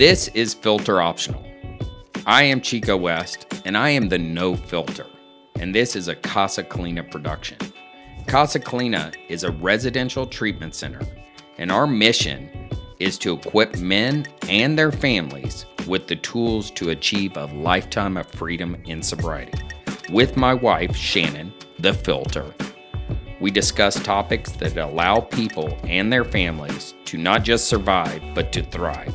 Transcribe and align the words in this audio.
This 0.00 0.28
is 0.28 0.54
Filter 0.54 1.02
Optional. 1.02 1.44
I 2.24 2.44
am 2.44 2.62
Chico 2.62 2.96
West, 2.96 3.60
and 3.66 3.76
I 3.76 3.90
am 3.90 4.08
the 4.08 4.16
no 4.16 4.56
filter, 4.56 5.04
and 5.56 5.74
this 5.74 5.94
is 5.94 6.08
a 6.08 6.14
Casa 6.14 6.64
Colina 6.64 7.10
production. 7.10 7.58
Casa 8.26 8.58
Colina 8.58 9.14
is 9.28 9.44
a 9.44 9.50
residential 9.50 10.24
treatment 10.24 10.74
center, 10.74 11.02
and 11.58 11.70
our 11.70 11.86
mission 11.86 12.48
is 12.98 13.18
to 13.18 13.34
equip 13.34 13.76
men 13.76 14.26
and 14.48 14.78
their 14.78 14.90
families 14.90 15.66
with 15.86 16.06
the 16.06 16.16
tools 16.16 16.70
to 16.70 16.88
achieve 16.88 17.36
a 17.36 17.44
lifetime 17.44 18.16
of 18.16 18.26
freedom 18.26 18.82
in 18.86 19.02
sobriety. 19.02 19.62
With 20.08 20.34
my 20.34 20.54
wife, 20.54 20.96
Shannon, 20.96 21.52
the 21.78 21.92
filter, 21.92 22.54
we 23.38 23.50
discuss 23.50 24.02
topics 24.02 24.52
that 24.52 24.78
allow 24.78 25.20
people 25.20 25.78
and 25.84 26.10
their 26.10 26.24
families 26.24 26.94
to 27.04 27.18
not 27.18 27.42
just 27.42 27.68
survive, 27.68 28.22
but 28.34 28.50
to 28.52 28.62
thrive. 28.62 29.14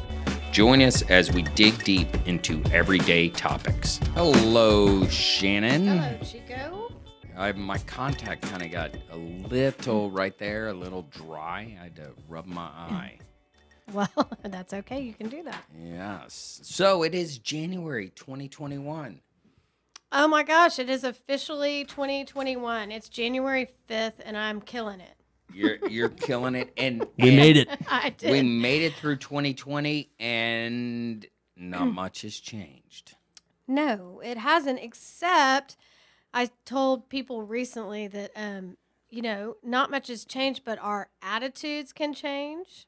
Join 0.55 0.81
us 0.81 1.01
as 1.09 1.33
we 1.33 1.41
dig 1.41 1.83
deep 1.83 2.07
into 2.25 2.63
everyday 2.71 3.27
topics. 3.27 3.99
Hello, 4.13 5.05
Shannon. 5.09 5.85
Hello, 5.85 6.17
Chico. 6.23 6.93
I, 7.35 7.51
my 7.51 7.77
contact 7.79 8.43
kind 8.43 8.63
of 8.63 8.71
got 8.71 8.91
a 9.11 9.17
little 9.17 10.09
right 10.11 10.37
there, 10.37 10.69
a 10.69 10.73
little 10.73 11.01
dry. 11.11 11.75
I 11.77 11.83
had 11.83 11.97
to 11.97 12.11
rub 12.29 12.45
my 12.45 12.61
eye. 12.61 13.19
Well, 13.93 14.09
that's 14.43 14.73
okay. 14.73 15.01
You 15.01 15.13
can 15.13 15.27
do 15.27 15.43
that. 15.43 15.63
Yes. 15.77 16.61
So 16.63 17.03
it 17.03 17.13
is 17.13 17.37
January 17.37 18.09
2021. 18.15 19.19
Oh 20.13 20.27
my 20.27 20.41
gosh, 20.41 20.79
it 20.79 20.89
is 20.89 21.03
officially 21.03 21.83
2021. 21.83 22.91
It's 22.91 23.09
January 23.09 23.67
5th, 23.87 24.13
and 24.23 24.37
I'm 24.37 24.61
killing 24.61 25.01
it. 25.01 25.15
You're 25.53 25.77
you're 25.87 26.09
killing 26.09 26.55
it, 26.55 26.73
and 26.77 27.05
We 27.17 27.29
and 27.29 27.37
made 27.37 27.57
it. 27.57 27.69
I 27.89 28.09
did. 28.09 28.31
We 28.31 28.41
made 28.41 28.81
it 28.81 28.93
through 28.95 29.17
2020, 29.17 30.09
and 30.19 31.25
not 31.55 31.85
much 31.85 32.21
has 32.23 32.35
changed. 32.39 33.15
No, 33.67 34.21
it 34.23 34.37
hasn't, 34.37 34.79
except 34.79 35.77
I 36.33 36.49
told 36.65 37.09
people 37.09 37.41
recently 37.43 38.07
that, 38.07 38.31
um, 38.35 38.77
you 39.09 39.21
know, 39.21 39.55
not 39.63 39.89
much 39.89 40.07
has 40.09 40.25
changed, 40.25 40.63
but 40.65 40.77
our 40.79 41.09
attitudes 41.21 41.93
can 41.93 42.13
change. 42.13 42.87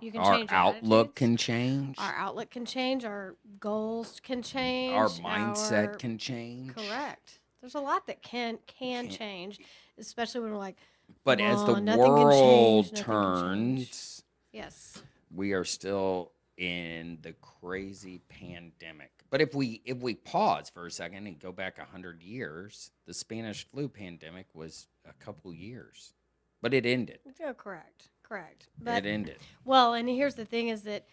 You 0.00 0.12
can 0.12 0.20
Our 0.20 0.36
change 0.36 0.50
your 0.50 0.58
outlook 0.60 1.06
attitudes. 1.08 1.18
can 1.18 1.36
change. 1.38 1.98
Our 1.98 2.14
outlook 2.14 2.50
can 2.50 2.64
change. 2.66 3.04
Our 3.04 3.34
goals 3.58 4.20
can 4.22 4.42
change. 4.42 4.94
Our 4.94 5.08
mindset 5.08 5.88
our- 5.88 5.94
can 5.96 6.18
change. 6.18 6.74
Correct. 6.74 7.40
There's 7.60 7.74
a 7.74 7.80
lot 7.80 8.06
that 8.06 8.22
can 8.22 8.58
can 8.66 9.08
Can- 9.08 9.16
change, 9.16 9.58
especially 9.98 10.42
when 10.42 10.52
we're 10.52 10.58
like, 10.58 10.76
But 11.24 11.40
as 11.40 11.64
the 11.64 11.72
"Well, 11.72 11.82
nothing 11.82 12.16
can 12.16 12.24
world 12.26 12.84
change, 12.86 12.92
nothing 12.92 13.04
can 13.04 13.58
change." 13.58 13.90
turns, 13.90 14.22
yes, 14.52 15.02
we 15.34 15.52
are 15.52 15.64
still 15.64 16.32
in 16.56 17.18
the 17.22 17.32
crazy 17.34 18.20
pandemic. 18.28 19.10
But 19.30 19.40
if 19.40 19.54
we 19.54 19.82
if 19.84 19.98
we 19.98 20.14
pause 20.14 20.70
for 20.70 20.86
a 20.86 20.90
second 20.90 21.26
and 21.26 21.38
go 21.38 21.52
back 21.52 21.78
hundred 21.78 22.22
years, 22.22 22.90
the 23.06 23.14
Spanish 23.14 23.66
flu 23.68 23.88
pandemic 23.88 24.46
was 24.54 24.88
a 25.08 25.12
couple 25.24 25.52
years, 25.52 26.14
but 26.62 26.72
it 26.72 26.86
ended. 26.86 27.18
yeah, 27.40 27.52
correct, 27.52 28.08
correct. 28.22 28.68
But 28.80 29.04
it 29.04 29.08
ended. 29.08 29.38
well, 29.64 29.94
and 29.94 30.08
here's 30.08 30.36
the 30.36 30.44
thing: 30.44 30.68
is 30.68 30.82
that 30.82 31.06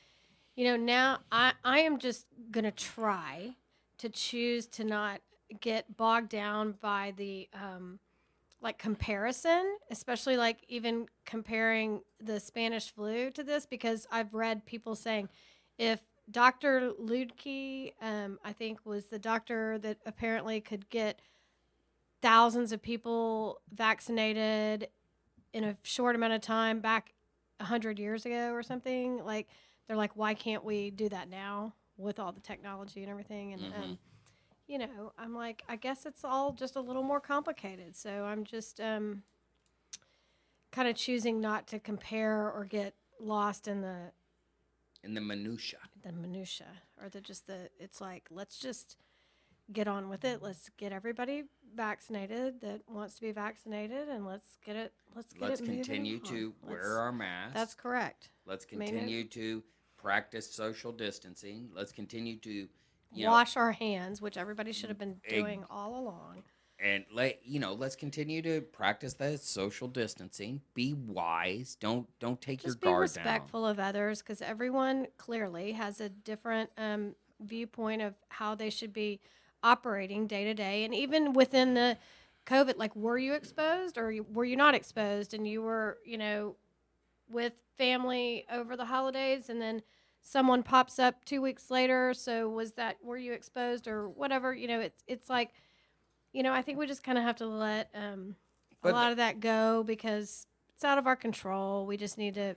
you 0.55 0.65
know 0.65 0.77
now 0.77 1.19
I 1.31 1.53
I 1.63 1.79
am 1.79 1.97
just 1.97 2.27
gonna 2.51 2.71
try 2.71 3.55
to 3.97 4.09
choose 4.09 4.67
to 4.67 4.83
not 4.83 5.21
get 5.59 5.97
bogged 5.97 6.29
down 6.29 6.75
by 6.81 7.13
the 7.17 7.49
um 7.53 7.99
like 8.63 8.77
comparison, 8.77 9.77
especially 9.91 10.37
like 10.37 10.63
even 10.69 11.07
comparing 11.25 12.01
the 12.19 12.39
Spanish 12.39 12.91
flu 12.91 13.29
to 13.31 13.43
this, 13.43 13.65
because 13.65 14.07
I've 14.09 14.33
read 14.33 14.65
people 14.65 14.95
saying 14.95 15.29
if 15.77 15.99
Dr. 16.31 16.93
Ludke, 16.99 17.93
um, 18.01 18.39
I 18.43 18.53
think, 18.53 18.79
was 18.85 19.07
the 19.07 19.19
doctor 19.19 19.77
that 19.79 19.97
apparently 20.05 20.61
could 20.61 20.89
get 20.89 21.19
thousands 22.21 22.71
of 22.71 22.81
people 22.81 23.59
vaccinated 23.73 24.87
in 25.51 25.65
a 25.65 25.77
short 25.83 26.15
amount 26.15 26.31
of 26.33 26.39
time 26.41 26.79
back 26.79 27.13
a 27.59 27.65
hundred 27.65 27.99
years 27.99 28.25
ago 28.25 28.51
or 28.53 28.63
something. 28.63 29.23
Like 29.25 29.47
they're 29.87 29.97
like, 29.97 30.15
why 30.15 30.33
can't 30.33 30.63
we 30.63 30.89
do 30.89 31.09
that 31.09 31.29
now 31.29 31.73
with 31.97 32.19
all 32.19 32.31
the 32.31 32.39
technology 32.39 33.01
and 33.01 33.11
everything? 33.11 33.51
And 33.53 33.61
Mhm. 33.63 33.83
um, 33.83 33.97
you 34.73 34.79
know, 34.79 35.11
I'm 35.19 35.35
like, 35.35 35.61
I 35.69 35.75
guess 35.75 36.07
it's 36.07 36.23
all 36.23 36.51
just 36.51 36.75
a 36.75 36.81
little 36.81 37.03
more 37.03 37.19
complicated. 37.19 37.95
So 37.95 38.25
I'm 38.25 38.43
just 38.43 38.81
um, 38.81 39.21
kind 40.71 40.87
of 40.87 40.95
choosing 40.95 41.39
not 41.39 41.67
to 41.67 41.79
compare 41.79 42.51
or 42.51 42.65
get 42.65 42.95
lost 43.19 43.67
in 43.67 43.81
the 43.81 43.97
In 45.03 45.13
the 45.13 45.21
minutia. 45.21 45.77
the 46.03 46.11
minutia 46.11 46.65
or 46.99 47.07
the 47.09 47.21
just 47.21 47.45
the 47.45 47.69
it's 47.79 48.01
like 48.01 48.27
let's 48.31 48.57
just 48.57 48.97
get 49.71 49.87
on 49.87 50.09
with 50.09 50.25
it 50.25 50.41
let's 50.41 50.69
get 50.77 50.91
everybody 50.91 51.43
vaccinated 51.75 52.59
that 52.61 52.81
wants 52.89 53.13
to 53.15 53.21
be 53.21 53.31
vaccinated 53.31 54.09
and 54.09 54.25
let's 54.25 54.57
get 54.65 54.75
it 54.75 54.91
let's 55.15 55.31
get 55.33 55.41
Let's 55.49 55.61
it 55.61 55.65
continue 55.65 56.15
on. 56.17 56.21
to 56.31 56.53
Let's- 56.63 56.71
wear 56.73 56.97
our 56.99 57.11
masks. 57.11 57.53
that's 57.53 57.73
correct 57.75 58.29
Let's 58.47 58.65
continue 58.65 59.23
to 59.25 59.61
practice 59.97 60.51
social 60.51 60.91
distancing. 60.91 61.69
Let's 61.73 61.93
continue 61.93 62.37
to, 62.39 62.67
you 63.13 63.25
know, 63.25 63.31
wash 63.31 63.57
our 63.57 63.71
hands 63.71 64.21
which 64.21 64.37
everybody 64.37 64.71
should 64.71 64.89
have 64.89 64.97
been 64.97 65.19
Egg- 65.25 65.39
doing 65.39 65.65
all 65.69 65.97
along 65.97 66.43
and 66.79 67.05
let 67.13 67.39
you 67.45 67.59
know. 67.59 67.73
Let's 67.73 67.95
continue 67.95 68.41
to 68.41 68.61
practice 68.61 69.13
that 69.15 69.39
social 69.39 69.87
distancing. 69.87 70.61
Be 70.73 70.93
wise. 70.93 71.77
Don't 71.79 72.07
don't 72.19 72.41
take 72.41 72.61
just 72.61 72.67
your 72.67 72.75
be 72.75 72.87
guard 72.87 73.01
respectful 73.01 73.65
of 73.65 73.79
others 73.79 74.21
because 74.21 74.41
everyone 74.41 75.07
clearly 75.17 75.71
has 75.71 76.01
a 76.01 76.09
different 76.09 76.69
um, 76.77 77.15
viewpoint 77.39 78.01
of 78.01 78.15
how 78.29 78.53
they 78.55 78.69
should 78.69 78.91
be 78.91 79.19
operating 79.63 80.27
day 80.27 80.43
to 80.43 80.53
day 80.53 80.83
and 80.83 80.93
even 80.93 81.31
within 81.31 81.73
the 81.73 81.97
covid 82.45 82.77
like 82.77 82.93
were 82.97 83.17
you 83.17 83.33
exposed 83.33 83.97
or 83.97 84.13
were 84.33 84.43
you 84.43 84.57
not 84.57 84.75
exposed 84.75 85.33
and 85.33 85.47
you 85.47 85.61
were 85.61 85.97
you 86.05 86.17
know 86.17 86.53
with 87.29 87.53
family 87.77 88.45
over 88.51 88.75
the 88.75 88.83
holidays 88.83 89.49
and 89.49 89.61
then 89.61 89.81
someone 90.23 90.63
pops 90.63 90.97
up 90.99 91.23
two 91.25 91.41
weeks 91.41 91.69
later 91.69 92.13
so 92.13 92.49
was 92.49 92.71
that 92.71 92.97
were 93.03 93.17
you 93.17 93.33
exposed 93.33 93.87
or 93.87 94.09
whatever 94.09 94.53
you 94.53 94.67
know 94.67 94.79
it's 94.79 95.03
it's 95.05 95.29
like 95.29 95.51
you 96.31 96.41
know 96.41 96.53
i 96.53 96.61
think 96.61 96.79
we 96.79 96.87
just 96.87 97.03
kind 97.03 97.17
of 97.17 97.23
have 97.23 97.35
to 97.35 97.45
let 97.45 97.89
um, 97.93 98.35
a 98.81 98.87
But 98.87 98.93
lot 98.93 99.11
of 99.11 99.17
that 99.17 99.39
go 99.39 99.83
because 99.83 100.47
it's 100.73 100.83
out 100.83 100.97
of 100.97 101.05
our 101.05 101.15
control 101.17 101.85
we 101.85 101.97
just 101.97 102.17
need 102.17 102.33
to 102.35 102.55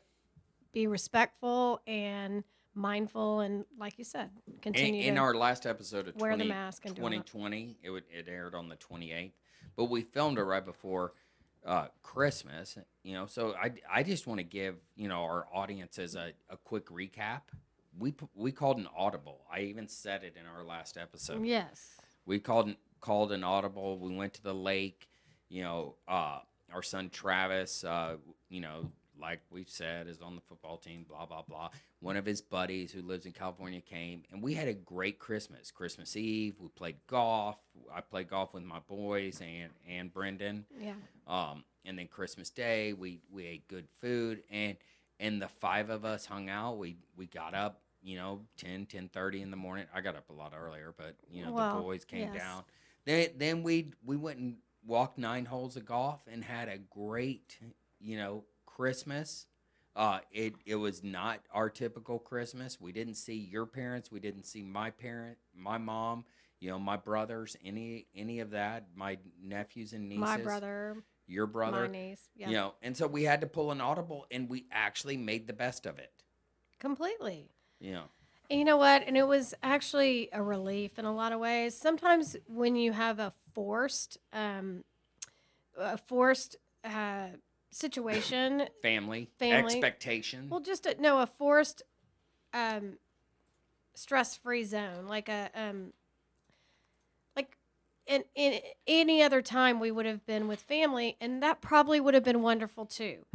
be 0.72 0.86
respectful 0.86 1.80
and 1.86 2.44
mindful 2.76 3.40
and 3.40 3.64
like 3.78 3.98
you 3.98 4.04
said. 4.04 4.30
In, 4.46 4.58
continue 4.60 5.08
in 5.08 5.14
to 5.14 5.20
our 5.20 5.34
last 5.34 5.66
episode 5.66 6.06
of 6.08 6.16
wear 6.16 6.32
20, 6.32 6.44
the 6.44 6.48
mask 6.48 6.84
and 6.84 6.94
do 6.94 7.02
all 7.02 7.08
2020, 7.08 7.78
it 7.82 7.90
would 7.90 8.04
it 8.10 8.28
aired 8.28 8.54
on 8.54 8.68
the 8.68 8.76
28th, 8.76 9.32
but 9.74 9.86
we 9.86 10.02
filmed 10.02 10.38
it 10.38 10.42
right 10.42 10.64
before 10.64 11.14
uh, 11.66 11.88
Christmas. 12.02 12.78
You 13.02 13.14
know, 13.14 13.26
so 13.26 13.54
I 13.54 13.72
I 13.90 14.02
just 14.02 14.26
want 14.26 14.38
to 14.38 14.44
give 14.44 14.76
you 14.94 15.08
know 15.08 15.22
our 15.22 15.46
audiences 15.52 16.14
a, 16.14 16.32
a 16.48 16.56
quick 16.56 16.86
recap. 16.86 17.42
We 17.98 18.14
we 18.34 18.52
called 18.52 18.78
an 18.78 18.88
audible. 18.96 19.40
I 19.52 19.60
even 19.60 19.88
said 19.88 20.22
it 20.24 20.36
in 20.38 20.46
our 20.46 20.64
last 20.64 20.96
episode. 20.96 21.44
yes 21.44 21.96
we 22.26 22.40
called 22.40 22.74
called 23.00 23.32
an 23.32 23.44
audible. 23.44 23.98
We 23.98 24.14
went 24.14 24.34
to 24.34 24.42
the 24.42 24.54
lake. 24.54 25.08
You 25.48 25.62
know, 25.62 25.94
uh, 26.08 26.40
our 26.72 26.82
son 26.82 27.08
Travis. 27.08 27.84
Uh, 27.84 28.16
you 28.48 28.60
know, 28.60 28.90
like 29.20 29.40
we've 29.50 29.68
said, 29.68 30.06
is 30.08 30.20
on 30.20 30.34
the 30.34 30.40
football 30.42 30.76
team. 30.76 31.04
Blah 31.08 31.26
blah 31.26 31.42
blah. 31.42 31.70
One 32.00 32.16
of 32.16 32.26
his 32.26 32.40
buddies 32.40 32.92
who 32.92 33.02
lives 33.02 33.26
in 33.26 33.32
California 33.32 33.80
came, 33.80 34.22
and 34.30 34.42
we 34.42 34.54
had 34.54 34.68
a 34.68 34.74
great 34.74 35.18
Christmas. 35.18 35.70
Christmas 35.70 36.16
Eve, 36.16 36.54
we 36.60 36.68
played 36.68 36.96
golf. 37.06 37.56
I 37.94 38.00
played 38.00 38.28
golf 38.28 38.54
with 38.54 38.62
my 38.64 38.80
boys 38.80 39.40
and 39.40 39.70
and 39.88 40.12
Brendan. 40.12 40.66
yeah 40.80 40.92
Um, 41.26 41.64
and 41.84 41.98
then 41.98 42.08
Christmas 42.08 42.50
Day, 42.50 42.92
we 42.92 43.20
we 43.30 43.46
ate 43.46 43.68
good 43.68 43.88
food, 44.00 44.42
and 44.50 44.76
and 45.18 45.40
the 45.40 45.48
five 45.48 45.90
of 45.90 46.04
us 46.04 46.26
hung 46.26 46.48
out. 46.48 46.78
We 46.78 46.98
we 47.16 47.26
got 47.26 47.54
up, 47.54 47.80
you 48.02 48.16
know, 48.16 48.42
10, 48.58 48.86
10.30 48.86 49.40
in 49.42 49.50
the 49.50 49.56
morning. 49.56 49.86
I 49.94 50.00
got 50.02 50.14
up 50.16 50.28
a 50.30 50.34
lot 50.34 50.52
earlier, 50.58 50.94
but 50.96 51.16
you 51.30 51.44
know 51.44 51.52
Well, 51.52 51.76
the 51.76 51.82
boys 51.82 52.04
came 52.04 52.32
yes. 52.32 52.36
down. 52.42 52.64
Then 53.06 53.28
then 53.38 53.62
we 53.62 53.92
we 54.04 54.16
went 54.16 54.38
and 54.38 54.56
walked 54.84 55.18
nine 55.18 55.44
holes 55.46 55.76
of 55.76 55.84
golf 55.86 56.20
and 56.30 56.44
had 56.44 56.68
a 56.68 56.78
great, 56.78 57.56
you 57.98 58.16
know, 58.16 58.44
Christmas. 58.76 59.46
Uh, 59.94 60.18
it 60.30 60.52
it 60.66 60.74
was 60.74 61.02
not 61.02 61.40
our 61.50 61.70
typical 61.70 62.18
Christmas. 62.18 62.78
We 62.78 62.92
didn't 62.92 63.14
see 63.14 63.34
your 63.34 63.64
parents. 63.64 64.12
We 64.12 64.20
didn't 64.20 64.44
see 64.44 64.62
my 64.62 64.90
parent, 64.90 65.38
my 65.54 65.78
mom. 65.78 66.26
You 66.60 66.70
know, 66.70 66.78
my 66.78 66.98
brothers, 66.98 67.56
any 67.64 68.06
any 68.14 68.40
of 68.40 68.50
that. 68.50 68.88
My 68.94 69.16
nephews 69.42 69.94
and 69.94 70.10
nieces. 70.10 70.20
my 70.20 70.36
brother 70.36 70.96
your 71.26 71.46
brother. 71.46 71.80
my 71.80 71.86
niece 71.88 72.28
yeah 72.36 72.50
You 72.50 72.56
know, 72.56 72.74
and 72.82 72.96
so 72.96 73.06
we 73.06 73.24
had 73.24 73.40
to 73.40 73.46
pull 73.46 73.72
an 73.72 73.80
audible, 73.80 74.26
and 74.30 74.48
we 74.48 74.66
actually 74.70 75.16
made 75.16 75.46
the 75.46 75.54
best 75.54 75.86
of 75.86 75.98
it. 75.98 76.12
completely 76.78 77.48
You 77.80 77.92
know, 77.92 78.04
And 78.50 78.58
you 78.58 78.64
know 78.66 78.76
what? 78.76 79.04
And 79.06 79.16
it 79.16 79.26
was 79.26 79.54
actually 79.62 80.28
a 80.32 80.42
relief 80.42 80.98
in 80.98 81.06
a 81.06 81.14
lot 81.14 81.32
of 81.32 81.40
ways. 81.40 81.74
Sometimes 81.74 82.36
when 82.46 82.76
you 82.76 82.92
have 82.92 83.18
a 83.18 83.32
forced, 83.54 84.18
um, 84.32 84.84
a 85.78 85.96
forced 85.96 86.56
uh, 86.84 87.28
situation, 87.76 88.64
family, 88.82 89.30
Family. 89.38 89.72
expectation. 89.74 90.48
well, 90.48 90.60
just 90.60 90.86
a, 90.86 91.00
no, 91.00 91.20
a 91.20 91.26
forced 91.26 91.82
um, 92.54 92.98
stress-free 93.94 94.64
zone, 94.64 95.06
like 95.06 95.28
a 95.28 95.50
um, 95.54 95.92
like 97.36 97.56
in 98.06 98.24
in 98.34 98.60
any 98.86 99.22
other 99.22 99.42
time 99.42 99.78
we 99.80 99.90
would 99.90 100.06
have 100.06 100.24
been 100.26 100.48
with 100.48 100.60
family, 100.60 101.16
and 101.20 101.42
that 101.42 101.60
probably 101.60 102.00
would 102.00 102.14
have 102.14 102.24
been 102.24 102.42
wonderful 102.42 102.86
too, 102.86 103.26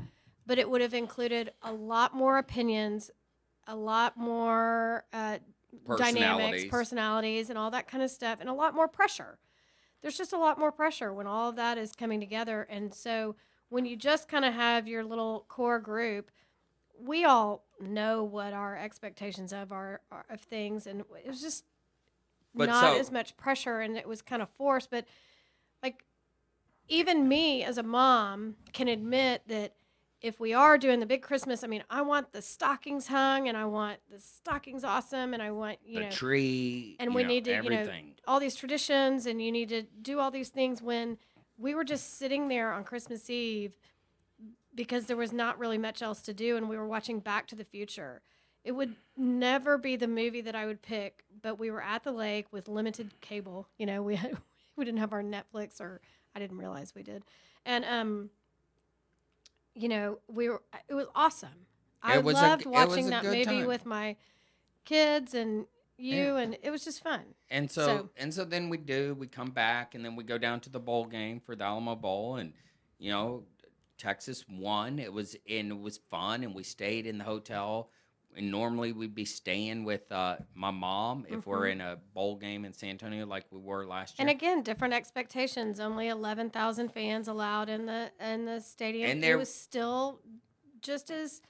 but 0.46 0.58
it 0.58 0.70
would 0.70 0.82
have 0.82 0.94
included 0.94 1.52
a 1.62 1.72
lot 1.72 2.16
more 2.16 2.38
opinions, 2.38 3.12
a 3.68 3.76
lot 3.76 4.18
more 4.18 5.06
uh, 5.14 5.38
dynamics, 5.98 6.64
Personalities. 6.64 6.66
personalities, 6.72 7.50
and 7.50 7.60
all 7.60 7.72
that 7.72 7.88
kind 7.88 8.04
of 8.04 8.10
stuff, 8.10 8.40
and 8.40 8.50
a 8.50 8.54
lot 8.54 8.74
more 8.74 8.88
pressure. 8.88 9.38
There's 10.02 10.18
just 10.18 10.34
a 10.34 10.38
lot 10.40 10.58
more 10.58 10.72
pressure 10.72 11.14
when 11.14 11.28
all 11.28 11.50
of 11.50 11.56
that 11.58 11.78
is 11.78 11.92
coming 11.94 12.20
together. 12.20 12.66
And 12.72 12.92
so 12.92 13.36
when 13.72 13.86
you 13.86 13.96
just 13.96 14.28
kind 14.28 14.44
of 14.44 14.54
have 14.54 14.86
your 14.86 15.02
little 15.02 15.46
core 15.48 15.80
group, 15.80 16.30
we 17.00 17.24
all 17.24 17.64
know 17.80 18.22
what 18.22 18.52
our 18.52 18.78
expectations 18.78 19.54
of 19.54 19.72
are, 19.72 20.02
are 20.12 20.26
of 20.30 20.42
things, 20.42 20.86
and 20.86 21.00
it 21.00 21.28
was 21.28 21.42
just 21.42 21.64
But 22.54 22.68
not 22.68 22.96
so- 22.96 23.00
as 23.00 23.12
much 23.12 23.38
pressure, 23.38 23.80
and 23.80 23.98
it 23.98 24.06
was 24.08 24.22
kind 24.22 24.42
of 24.42 24.50
forced. 24.50 24.92
But 24.92 25.06
like, 25.82 26.04
even 26.90 27.30
me 27.30 27.64
as 27.64 27.78
a 27.78 27.84
mom 27.84 28.58
can 28.74 28.90
admit 28.90 29.44
that 29.48 29.74
if 30.20 30.38
we 30.38 30.54
are 30.54 30.78
doing 30.78 31.00
the 31.00 31.06
big 31.06 31.22
Christmas, 31.22 31.64
I 31.64 31.68
mean, 31.68 31.86
I 31.90 32.02
want 32.02 32.34
the 32.34 32.42
stockings 32.42 33.08
hung, 33.08 33.48
and 33.48 33.56
I 33.58 33.64
want 33.66 34.02
the 34.12 34.20
stockings 34.20 34.84
awesome, 34.84 35.34
and 35.34 35.42
I 35.42 35.52
want 35.52 35.80
you 35.86 35.94
know 35.96 36.00
the 36.02 36.06
know 36.08 36.12
tree, 36.12 36.98
and 37.00 37.16
we 37.16 37.24
know, 37.24 37.30
need 37.30 37.46
to 37.46 37.52
you 37.64 37.70
know 37.70 37.90
all 38.28 38.42
these 38.42 38.56
traditions 38.56 39.26
and 39.26 39.42
you 39.42 39.52
need 39.52 39.70
to 39.70 39.84
do 39.84 40.20
all 40.20 40.30
these 40.30 40.50
things 40.50 40.82
when 40.82 41.18
we 41.62 41.76
were 41.76 41.84
just 41.84 42.18
sitting 42.18 42.48
there 42.48 42.72
on 42.74 42.84
christmas 42.84 43.30
eve 43.30 43.78
because 44.74 45.06
there 45.06 45.18
was 45.18 45.32
not 45.32 45.60
really 45.60 45.78
much 45.78 46.02
else 46.02 46.22
to 46.22 46.34
do 46.34 46.58
and 46.58 46.68
we 46.68 46.78
were 46.78 46.88
watching 46.88 47.20
back 47.20 47.46
to 47.48 47.56
the 47.56 47.66
future. 47.66 48.22
It 48.64 48.72
would 48.72 48.96
never 49.18 49.78
be 49.78 49.96
the 49.96 50.08
movie 50.08 50.42
that 50.42 50.56
i 50.56 50.66
would 50.66 50.82
pick 50.82 51.24
but 51.42 51.60
we 51.60 51.72
were 51.72 51.82
at 51.82 52.04
the 52.04 52.12
lake 52.12 52.46
with 52.52 52.68
limited 52.68 53.20
cable 53.22 53.68
you 53.78 53.86
know 53.86 54.02
we 54.02 54.16
had, 54.16 54.38
we 54.76 54.86
didn't 54.86 55.00
have 55.00 55.14
our 55.14 55.24
netflix 55.24 55.82
or 55.82 56.00
i 56.36 56.40
didn't 56.40 56.58
realize 56.58 56.94
we 56.96 57.04
did. 57.04 57.24
And 57.66 57.86
um 57.86 58.30
you 59.76 59.90
know 59.90 60.20
we 60.28 60.50
were 60.50 60.62
it 60.90 60.94
was 60.94 61.08
awesome. 61.16 61.68
I 62.04 62.18
was 62.18 62.36
loved 62.36 62.64
it 62.64 62.68
was 62.68 62.88
watching 62.88 63.10
that 63.12 63.24
movie 63.24 63.46
time. 63.46 63.68
with 63.68 63.86
my 63.86 64.16
kids 64.86 65.34
and 65.34 65.66
you 66.02 66.36
and 66.38 66.58
it 66.64 66.70
was 66.72 66.84
just 66.84 67.02
fun 67.04 67.22
And 67.50 67.70
so, 67.70 67.86
So- 67.86 68.10
and 68.18 68.34
so 68.34 68.44
then 68.46 68.70
we 68.70 68.78
do 68.78 69.16
we 69.20 69.28
come 69.28 69.52
back 69.52 69.96
and 69.96 70.04
then 70.04 70.16
we 70.16 70.24
go 70.24 70.38
down 70.38 70.60
to 70.62 70.70
the 70.70 70.80
bowl 70.80 71.06
game 71.06 71.40
for 71.40 71.56
the 71.56 71.64
Alamo 71.64 71.96
Bowl 71.96 72.36
and 72.38 72.54
you 73.00 73.12
know 73.12 73.44
Texas 73.98 74.44
won. 74.50 74.98
It 75.00 75.14
was 75.14 75.36
and 75.48 75.72
it 75.72 75.80
was 75.80 75.98
fun 76.10 76.44
and 76.44 76.56
we 76.56 76.64
stayed 76.64 77.06
in 77.06 77.18
the 77.20 77.24
hotel. 77.24 77.90
And 78.34 78.50
normally 78.50 78.94
we'd 78.94 79.14
be 79.14 79.26
staying 79.26 79.84
with 79.84 80.10
uh, 80.10 80.38
my 80.56 80.72
mom 80.72 81.26
if 81.30 81.46
we're 81.46 81.64
Mhm. 81.68 81.72
in 81.74 81.82
a 81.82 81.98
bowl 82.14 82.38
game 82.38 82.64
in 82.64 82.72
San 82.72 82.92
Antonio 82.92 83.26
like 83.26 83.46
we 83.52 83.60
were 83.60 83.86
last 83.86 84.18
year. 84.18 84.24
And 84.26 84.30
again, 84.30 84.64
different 84.64 84.94
expectations. 84.94 85.82
Only 85.82 86.08
eleven 86.08 86.50
thousand 86.50 86.94
fans 86.94 87.28
allowed 87.28 87.68
in 87.68 87.86
the 87.86 88.10
in 88.22 88.46
the 88.46 88.62
stadium. 88.62 89.10
And 89.12 89.20
it 89.20 89.22
there- 89.22 89.38
was 89.38 89.54
still 89.54 90.22
just 90.82 91.12
as 91.12 91.42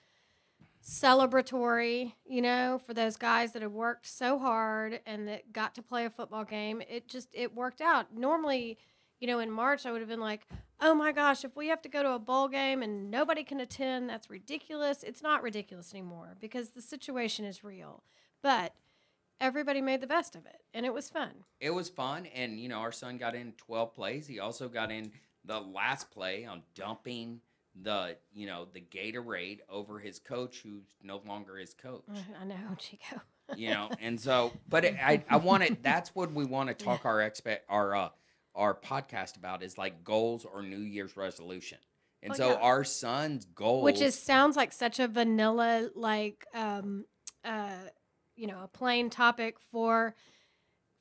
celebratory, 0.83 2.13
you 2.25 2.41
know, 2.41 2.79
for 2.85 2.93
those 2.93 3.17
guys 3.17 3.53
that 3.53 3.61
had 3.61 3.71
worked 3.71 4.07
so 4.07 4.39
hard 4.39 4.99
and 5.05 5.27
that 5.27 5.53
got 5.53 5.75
to 5.75 5.81
play 5.81 6.05
a 6.05 6.09
football 6.09 6.43
game. 6.43 6.81
It 6.89 7.07
just 7.07 7.29
it 7.33 7.55
worked 7.55 7.81
out. 7.81 8.15
Normally, 8.15 8.77
you 9.19 9.27
know, 9.27 9.39
in 9.39 9.51
March 9.51 9.85
I 9.85 9.91
would 9.91 10.01
have 10.01 10.09
been 10.09 10.19
like, 10.19 10.47
"Oh 10.79 10.93
my 10.95 11.11
gosh, 11.11 11.43
if 11.43 11.55
we 11.55 11.67
have 11.67 11.81
to 11.83 11.89
go 11.89 12.01
to 12.03 12.13
a 12.13 12.19
bowl 12.19 12.47
game 12.47 12.81
and 12.81 13.11
nobody 13.11 13.43
can 13.43 13.59
attend, 13.59 14.09
that's 14.09 14.29
ridiculous." 14.29 15.03
It's 15.03 15.21
not 15.21 15.43
ridiculous 15.43 15.93
anymore 15.93 16.35
because 16.39 16.71
the 16.71 16.81
situation 16.81 17.45
is 17.45 17.63
real. 17.63 18.03
But 18.41 18.73
everybody 19.39 19.81
made 19.81 20.01
the 20.01 20.07
best 20.07 20.35
of 20.35 20.45
it, 20.45 20.61
and 20.73 20.85
it 20.85 20.93
was 20.93 21.09
fun. 21.09 21.31
it 21.59 21.71
was 21.71 21.89
fun 21.89 22.25
and 22.27 22.59
you 22.59 22.69
know 22.69 22.77
our 22.79 22.91
son 22.91 23.17
got 23.17 23.35
in 23.35 23.53
12 23.53 23.93
plays 23.93 24.27
he 24.27 24.39
also 24.39 24.67
got 24.67 24.91
in 24.91 25.11
the 25.45 25.59
last 25.59 26.11
play 26.11 26.45
on 26.45 26.61
dumping 26.75 27.39
the 27.79 28.17
you 28.33 28.45
know 28.47 28.67
the 28.73 28.81
gatorade 28.81 29.59
over 29.69 29.99
his 29.99 30.19
coach 30.19 30.59
who's 30.63 30.83
no 31.01 31.21
longer 31.25 31.57
his 31.57 31.73
coach 31.73 32.03
I 32.41 32.43
know, 32.45 32.55
Chico. 32.77 33.21
you 33.55 33.69
know 33.69 33.89
and 34.01 34.19
so 34.19 34.51
but 34.67 34.83
it, 34.85 34.95
i 35.01 35.23
i 35.29 35.37
want 35.37 35.63
to 35.65 35.77
that's 35.81 36.13
what 36.13 36.33
we 36.33 36.43
want 36.45 36.67
to 36.69 36.73
talk 36.75 37.05
our 37.05 37.21
expect 37.21 37.65
our 37.69 37.95
uh 37.95 38.09
our 38.55 38.73
podcast 38.75 39.37
about 39.37 39.63
is 39.63 39.77
like 39.77 40.03
goals 40.03 40.43
or 40.45 40.61
new 40.61 40.79
year's 40.79 41.15
resolution 41.15 41.77
and 42.23 42.33
Oh, 42.33 42.35
so 42.35 42.49
yeah. 42.49 42.55
our 42.55 42.83
son's 42.83 43.45
goals 43.45 43.83
Which 43.85 44.01
is 44.01 44.13
sounds 44.19 44.55
like 44.55 44.71
such 44.73 44.99
a 44.99 45.07
vanilla, 45.07 45.89
like 45.95 46.45
um, 46.53 47.05
uh, 47.43 47.71
you 48.35 48.45
know, 48.45 48.59
a 48.63 48.67
plain 48.67 49.09
topic 49.09 49.55
for 49.71 50.13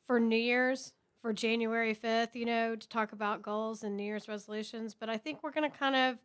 for 0.07 0.19
New 0.19 0.39
Year's 0.39 0.95
for 1.21 1.35
January 1.35 1.93
fifth. 1.93 2.35
You 2.37 2.47
know, 2.47 2.75
to 2.75 2.89
talk 2.89 3.13
about 3.13 3.43
goals 3.43 3.83
and 3.83 3.99
New 3.99 4.03
Year's 4.05 4.29
resolutions. 4.29 4.95
But 4.99 5.11
I 5.11 5.19
think 5.19 5.43
we're 5.43 5.51
gonna 5.51 5.69
kind 5.69 5.95
of. 5.95 6.19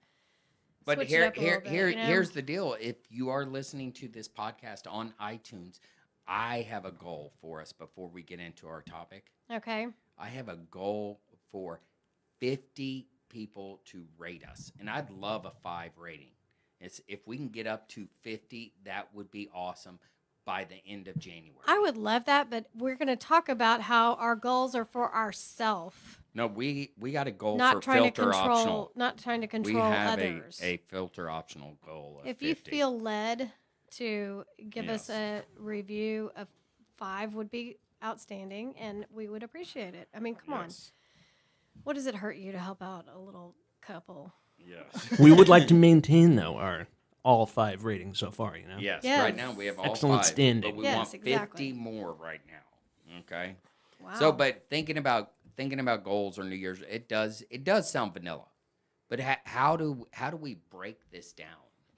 But 0.85 0.99
switch 0.99 1.07
here, 1.09 1.31
here, 1.35 1.61
bit, 1.61 1.71
here, 1.71 1.89
you 1.89 1.95
know? 1.95 2.05
here's 2.05 2.29
the 2.29 2.41
deal. 2.41 2.75
If 2.79 2.97
you 3.09 3.29
are 3.29 3.45
listening 3.45 3.91
to 3.93 4.07
this 4.07 4.27
podcast 4.27 4.83
on 4.87 5.13
iTunes, 5.21 5.79
I 6.27 6.61
have 6.69 6.85
a 6.85 6.91
goal 6.91 7.33
for 7.41 7.59
us 7.59 7.73
before 7.73 8.07
we 8.07 8.21
get 8.21 8.39
into 8.39 8.67
our 8.67 8.83
topic. 8.83 9.31
Okay. 9.51 9.87
I 10.17 10.27
have 10.27 10.47
a 10.47 10.57
goal 10.69 11.19
for 11.51 11.81
50 12.39 13.07
people 13.29 13.81
to 13.85 14.05
rate 14.17 14.43
us, 14.49 14.71
and 14.79 14.89
I'd 14.89 15.09
love 15.09 15.45
a 15.45 15.51
five 15.63 15.91
rating. 15.97 16.31
It's 16.79 17.01
if 17.07 17.27
we 17.27 17.37
can 17.37 17.49
get 17.49 17.65
up 17.65 17.89
to 17.89 18.07
50, 18.21 18.73
that 18.83 19.13
would 19.13 19.31
be 19.31 19.49
awesome 19.53 19.99
by 20.45 20.63
the 20.65 20.81
end 20.87 21.07
of 21.07 21.17
January. 21.19 21.59
I 21.67 21.79
would 21.79 21.97
love 21.97 22.25
that, 22.25 22.49
but 22.49 22.65
we're 22.75 22.95
going 22.95 23.07
to 23.07 23.15
talk 23.15 23.49
about 23.49 23.81
how 23.81 24.13
our 24.15 24.35
goals 24.35 24.75
are 24.75 24.85
for 24.85 25.13
ourself, 25.13 26.21
no, 26.33 26.47
we 26.47 26.91
we 26.99 27.11
got 27.11 27.27
a 27.27 27.31
goal 27.31 27.57
not 27.57 27.75
for 27.75 27.81
trying 27.81 28.03
to 28.03 28.11
control, 28.11 28.33
optional. 28.51 28.91
not 28.95 29.17
trying 29.17 29.39
to 29.41 29.45
We 29.45 29.49
control 29.49 29.83
have 29.91 30.19
others. 30.19 30.59
a, 30.61 30.73
a 30.73 30.77
filter 30.89 31.29
optional 31.29 31.77
goal. 31.85 32.19
Of 32.21 32.27
if 32.27 32.41
you 32.41 32.55
feel 32.55 32.99
led 32.99 33.51
to 33.91 34.43
give 34.69 34.89
us 34.89 35.09
a 35.09 35.43
review 35.57 36.31
of 36.35 36.47
five 36.97 37.33
would 37.35 37.49
be 37.49 37.77
outstanding 38.03 38.75
and 38.77 39.05
we 39.13 39.27
would 39.27 39.41
appreciate 39.43 39.95
it 39.95 40.09
i 40.13 40.19
mean 40.19 40.35
come 40.35 40.53
on 40.53 40.67
what 41.83 41.93
does 41.93 42.05
it 42.07 42.15
hurt 42.15 42.35
you 42.35 42.51
to 42.51 42.59
help 42.59 42.81
out 42.83 43.05
a 43.13 43.17
little 43.17 43.55
couple 43.81 44.33
Yes. 44.57 45.19
we 45.19 45.31
would 45.31 45.47
like 45.49 45.67
to 45.67 45.73
maintain 45.73 46.35
though 46.35 46.57
our 46.57 46.87
all 47.25 47.45
five 47.45 47.83
ratings 47.83 48.19
so 48.19 48.31
far. 48.31 48.55
You 48.55 48.67
know. 48.67 48.77
Yes, 48.79 49.03
Yes. 49.03 49.19
right 49.21 49.35
now 49.35 49.51
we 49.51 49.65
have 49.65 49.79
all 49.79 49.91
Excellent 49.91 50.21
five, 50.21 50.25
standing. 50.31 50.71
but 50.71 50.77
we 50.77 50.83
Yes, 50.85 50.95
want 50.95 51.13
exactly. 51.15 51.65
fifty 51.67 51.73
more 51.73 52.13
right 52.13 52.39
now. 52.47 53.17
Okay. 53.21 53.55
wow 53.99 54.13
So, 54.17 54.31
but 54.31 54.65
thinking 54.69 54.97
about 54.97 55.33
thinking 55.57 55.79
about 55.79 56.03
goals 56.03 56.37
or 56.39 56.43
New 56.43 56.55
Year's, 56.55 56.81
it 56.89 57.09
does 57.09 57.43
it 57.49 57.63
does 57.65 57.89
sound 57.89 58.13
vanilla, 58.13 58.45
but 59.09 59.19
ha- 59.19 59.39
how 59.43 59.75
do 59.75 60.07
how 60.13 60.29
do 60.29 60.37
we 60.37 60.55
break 60.69 61.09
this 61.11 61.33
down? 61.33 61.47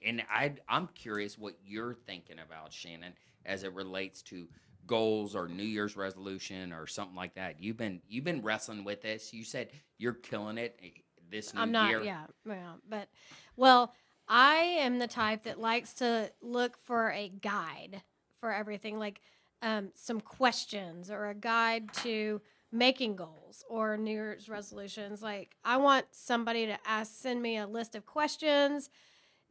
And 0.02 0.22
I 0.30 0.54
I'm 0.68 0.88
curious 0.88 1.36
what 1.38 1.56
you're 1.64 1.94
thinking 1.94 2.38
about, 2.38 2.72
Shannon, 2.72 3.12
as 3.44 3.62
it 3.64 3.72
relates 3.74 4.22
to 4.22 4.48
goals 4.86 5.36
or 5.36 5.48
New 5.48 5.64
Year's 5.64 5.96
resolution 5.96 6.72
or 6.72 6.86
something 6.86 7.16
like 7.16 7.34
that. 7.34 7.60
You've 7.62 7.76
been 7.76 8.00
you've 8.08 8.24
been 8.24 8.40
wrestling 8.42 8.84
with 8.84 9.02
this. 9.02 9.34
You 9.34 9.44
said 9.44 9.68
you're 9.98 10.14
killing 10.14 10.56
it 10.56 10.78
eh, 10.82 10.88
this 11.30 11.52
new 11.52 11.60
i'm 11.60 11.70
not 11.72 11.90
year. 11.90 12.02
yeah 12.02 12.24
yeah 12.46 12.72
but 12.88 13.08
well 13.56 13.92
i 14.28 14.56
am 14.56 14.98
the 14.98 15.06
type 15.06 15.42
that 15.44 15.60
likes 15.60 15.94
to 15.94 16.30
look 16.40 16.78
for 16.82 17.10
a 17.12 17.28
guide 17.28 18.02
for 18.40 18.52
everything 18.52 18.98
like 18.98 19.20
um, 19.62 19.90
some 19.94 20.20
questions 20.20 21.10
or 21.10 21.28
a 21.28 21.34
guide 21.34 21.92
to 21.92 22.40
making 22.70 23.16
goals 23.16 23.64
or 23.68 23.96
new 23.96 24.12
year's 24.12 24.48
resolutions. 24.48 25.22
Like 25.22 25.56
i 25.64 25.76
want 25.76 26.06
somebody 26.10 26.66
to 26.66 26.78
ask 26.86 27.12
send 27.14 27.42
me 27.42 27.56
a 27.56 27.66
list 27.66 27.94
of 27.94 28.06
questions 28.06 28.90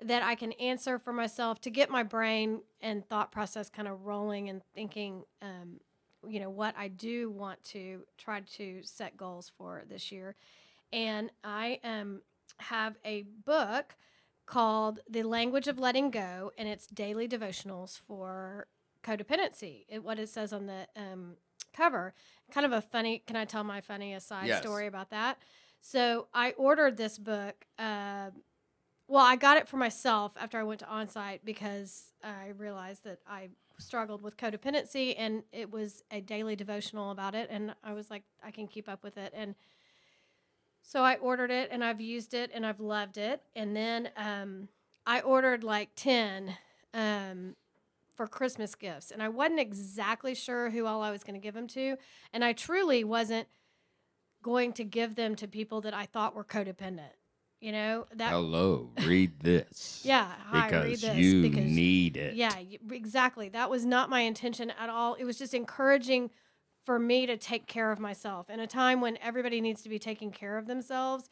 that 0.03 0.21
i 0.21 0.35
can 0.35 0.51
answer 0.53 0.99
for 0.99 1.11
myself 1.11 1.59
to 1.61 1.71
get 1.71 1.89
my 1.89 2.03
brain 2.03 2.61
and 2.81 3.03
thought 3.07 3.31
process 3.31 3.69
kind 3.69 3.87
of 3.87 4.05
rolling 4.05 4.47
and 4.49 4.61
thinking 4.75 5.23
um, 5.41 5.79
you 6.27 6.39
know 6.39 6.51
what 6.51 6.75
i 6.77 6.87
do 6.87 7.31
want 7.31 7.61
to 7.63 8.03
try 8.17 8.41
to 8.41 8.81
set 8.83 9.17
goals 9.17 9.51
for 9.57 9.83
this 9.89 10.11
year. 10.11 10.35
And 10.93 11.31
i 11.43 11.79
um, 11.83 12.21
have 12.59 12.95
a 13.03 13.23
book 13.45 13.95
called 14.47 15.01
the 15.09 15.21
language 15.23 15.67
of 15.67 15.77
letting 15.77 16.09
go 16.09 16.51
and 16.57 16.67
it's 16.67 16.87
daily 16.87 17.27
devotionals 17.27 17.99
for 18.07 18.65
codependency. 19.03 19.85
It, 19.89 20.03
what 20.03 20.17
it 20.17 20.29
says 20.29 20.51
on 20.53 20.65
the 20.65 20.87
um, 20.95 21.35
cover. 21.75 22.13
Kind 22.51 22.65
of 22.65 22.71
a 22.71 22.81
funny 22.81 23.21
can 23.27 23.35
i 23.35 23.45
tell 23.45 23.63
my 23.63 23.81
funny 23.81 24.13
aside 24.15 24.47
Yes. 24.47 24.61
story 24.61 24.87
about 24.87 25.11
that? 25.11 25.37
So 25.81 26.27
i 26.33 26.51
ordered 26.57 26.97
this 26.97 27.17
book 27.19 27.67
uh, 27.77 28.31
well 29.07 29.23
i 29.25 29.35
got 29.35 29.57
it 29.57 29.67
for 29.67 29.77
myself 29.77 30.31
after 30.39 30.57
i 30.57 30.63
went 30.63 30.79
to 30.79 30.85
onsite 30.85 31.39
because 31.45 32.11
i 32.23 32.49
realized 32.57 33.03
that 33.03 33.19
i 33.27 33.49
struggled 33.79 34.21
with 34.21 34.35
codependency 34.37 35.13
and 35.17 35.43
it 35.53 35.71
was 35.71 36.03
a 36.11 36.19
daily 36.19 36.55
devotional 36.55 37.11
about 37.11 37.35
it 37.35 37.47
and 37.51 37.75
i 37.83 37.93
was 37.93 38.09
like 38.09 38.23
i 38.43 38.49
can 38.51 38.67
keep 38.67 38.89
up 38.89 39.03
with 39.03 39.17
it. 39.17 39.31
And 39.35 39.55
so 40.87 41.01
I 41.03 41.15
ordered 41.15 41.51
it 41.51 41.67
and 41.69 41.83
I've 41.83 41.99
used 41.99 42.33
it 42.33 42.49
and 42.53 42.65
I've 42.65 42.79
loved 42.79 43.17
it. 43.17 43.41
And 43.57 43.75
then 43.75 44.09
um, 44.15 44.69
I 45.05 45.19
ordered 45.19 45.61
like 45.65 45.89
10 45.97 46.55
um, 46.93 47.57
for 48.15 48.25
Christmas 48.25 48.73
gifts, 48.73 49.11
and 49.11 49.21
I 49.21 49.27
wasn't 49.27 49.59
exactly 49.59 50.33
sure 50.33 50.69
who 50.69 50.85
all 50.85 51.03
I 51.03 51.11
was 51.11 51.25
going 51.25 51.35
to 51.35 51.41
give 51.43 51.53
them 51.53 51.67
to, 51.67 51.97
and 52.33 52.43
I 52.43 52.53
truly 52.53 53.03
wasn't 53.03 53.47
going 54.41 54.71
to 54.73 54.85
give 54.85 55.15
them 55.15 55.35
to 55.35 55.47
people 55.47 55.81
that 55.81 55.93
I 55.93 56.05
thought 56.05 56.33
were 56.33 56.45
codependent. 56.45 57.11
You 57.59 57.73
know 57.73 58.05
that. 58.15 58.31
Hello, 58.31 58.89
read 59.05 59.39
this. 59.41 60.01
Yeah, 60.05 60.31
hi, 60.45 60.69
read 60.69 60.83
because 60.85 61.01
this 61.01 61.17
you 61.17 61.41
because 61.41 61.69
need 61.69 62.15
it. 62.15 62.35
yeah, 62.35 62.53
exactly. 62.91 63.49
That 63.49 63.69
was 63.69 63.85
not 63.85 64.09
my 64.09 64.21
intention 64.21 64.71
at 64.79 64.89
all. 64.89 65.15
It 65.15 65.25
was 65.25 65.37
just 65.37 65.53
encouraging 65.53 66.31
for 66.87 66.97
me 66.97 67.25
to 67.25 67.35
take 67.35 67.67
care 67.67 67.91
of 67.91 67.99
myself 67.99 68.49
in 68.49 68.61
a 68.61 68.65
time 68.65 69.01
when 69.01 69.17
everybody 69.21 69.59
needs 69.59 69.81
to 69.81 69.89
be 69.89 69.99
taking 69.99 70.31
care 70.31 70.57
of 70.57 70.67
themselves. 70.67 71.29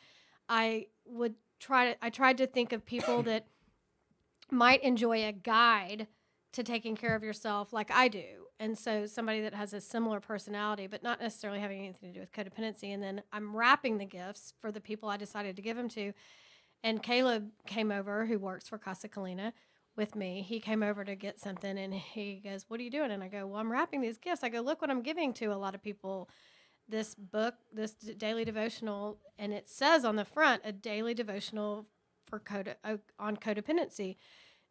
I 0.50 0.88
would 1.06 1.36
try 1.62 1.94
to. 1.94 2.06
I 2.06 2.10
tried 2.10 2.38
to 2.40 2.46
think 2.46 2.74
of 2.74 2.86
people 2.86 3.24
that 3.24 3.48
might 4.52 4.84
enjoy 4.84 5.26
a 5.26 5.32
guide 5.32 6.08
to 6.52 6.62
taking 6.62 6.98
care 6.98 7.16
of 7.16 7.24
yourself, 7.24 7.72
like 7.72 7.90
I 7.90 8.10
do, 8.10 8.48
and 8.60 8.78
so 8.78 9.06
somebody 9.06 9.40
that 9.44 9.54
has 9.54 9.74
a 9.74 9.80
similar 9.80 10.20
personality, 10.20 10.88
but 10.88 11.04
not 11.04 11.22
necessarily 11.22 11.62
having 11.62 11.80
anything 11.80 12.12
to 12.12 12.20
do 12.20 12.20
with 12.20 12.34
codependency. 12.34 12.94
And 12.94 13.02
then 13.02 13.24
I'm 13.32 13.56
wrapping 13.56 13.98
the 13.98 14.06
gifts 14.06 14.54
for 14.60 14.74
the 14.74 14.82
people 14.82 15.08
I 15.08 15.16
decided 15.16 15.56
to 15.56 15.62
give 15.62 15.78
them 15.78 15.88
to. 15.90 16.12
And 16.84 17.02
Caleb 17.02 17.50
came 17.66 17.94
over, 17.94 18.26
who 18.26 18.40
works 18.40 18.68
for 18.68 18.78
Casa 18.78 19.08
Colina, 19.08 19.54
with 19.96 20.16
me. 20.16 20.42
He 20.42 20.60
came 20.60 20.84
over 20.84 21.04
to 21.04 21.16
get 21.16 21.40
something 21.40 21.78
and 21.78 21.94
he 21.94 22.42
goes, 22.44 22.66
What 22.68 22.80
are 22.80 22.84
you 22.84 22.92
doing? 22.92 23.12
And 23.12 23.24
I 23.24 23.28
go, 23.28 23.48
Well, 23.48 23.60
I'm 23.60 23.72
wrapping 23.72 24.02
these 24.02 24.18
gifts. 24.18 24.44
I 24.44 24.50
go, 24.50 24.62
Look 24.62 24.82
what 24.82 24.90
I'm 24.92 25.02
giving 25.02 25.34
to 25.36 25.48
a 25.48 25.56
lot 25.56 25.76
of 25.76 25.82
people 25.84 26.30
this 26.88 27.16
book, 27.16 27.56
this 27.74 27.94
daily 27.94 28.46
devotional. 28.46 29.20
And 29.40 29.54
it 29.54 29.70
says 29.70 30.06
on 30.06 30.16
the 30.16 30.26
front, 30.26 30.62
a 30.64 30.72
daily 30.72 31.14
devotional 31.14 31.88
for 32.28 32.40
code, 32.40 32.76
on 33.20 33.38
codependency. 33.38 34.18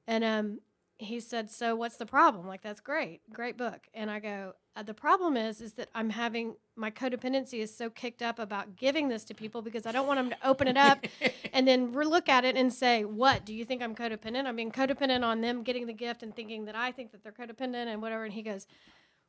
And 0.07 0.25
um, 0.25 0.59
he 0.99 1.21
said, 1.21 1.51
"So 1.51 1.75
what's 1.75 1.97
the 1.97 2.07
problem? 2.07 2.47
Like 2.47 2.63
that's 2.63 2.81
great, 2.81 3.21
great 3.33 3.57
book." 3.57 3.87
And 3.95 4.11
I 4.11 4.21
go, 4.21 4.53
uh, 4.77 4.83
"The 4.83 4.95
problem 4.95 5.37
is, 5.37 5.61
is 5.61 5.75
that 5.75 5.89
I'm 5.95 6.11
having 6.11 6.57
my 6.77 6.91
codependency 6.91 7.61
is 7.61 7.77
so 7.77 7.91
kicked 7.91 8.23
up 8.23 8.39
about 8.39 8.77
giving 8.77 9.09
this 9.09 9.25
to 9.25 9.35
people 9.35 9.63
because 9.63 9.87
I 9.87 9.93
don't 9.93 10.07
want 10.07 10.19
them 10.19 10.31
to 10.31 10.49
open 10.49 10.69
it 10.69 10.77
up 10.77 11.05
and 11.53 11.67
then 11.67 11.93
re- 11.93 12.07
look 12.07 12.29
at 12.29 12.45
it 12.45 12.57
and 12.57 12.73
say, 12.73 13.05
"What 13.05 13.45
do 13.45 13.55
you 13.55 13.65
think 13.65 13.83
I'm 13.83 13.95
codependent? 13.95 14.47
I'm 14.47 14.57
being 14.57 14.73
codependent 14.73 15.25
on 15.25 15.41
them 15.41 15.63
getting 15.63 15.87
the 15.87 15.93
gift 15.93 16.23
and 16.23 16.35
thinking 16.35 16.65
that 16.67 16.77
I 16.77 16.93
think 16.93 17.13
that 17.13 17.23
they're 17.23 17.33
codependent 17.33 17.87
and 17.87 18.01
whatever." 18.01 18.25
And 18.25 18.33
he 18.33 18.43
goes, 18.43 18.67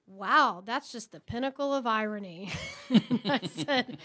"Wow, 0.05 0.61
that's 0.65 0.91
just 0.91 1.11
the 1.11 1.19
pinnacle 1.19 1.73
of 1.73 1.87
irony." 1.87 2.51
I 3.25 3.41
said. 3.47 3.97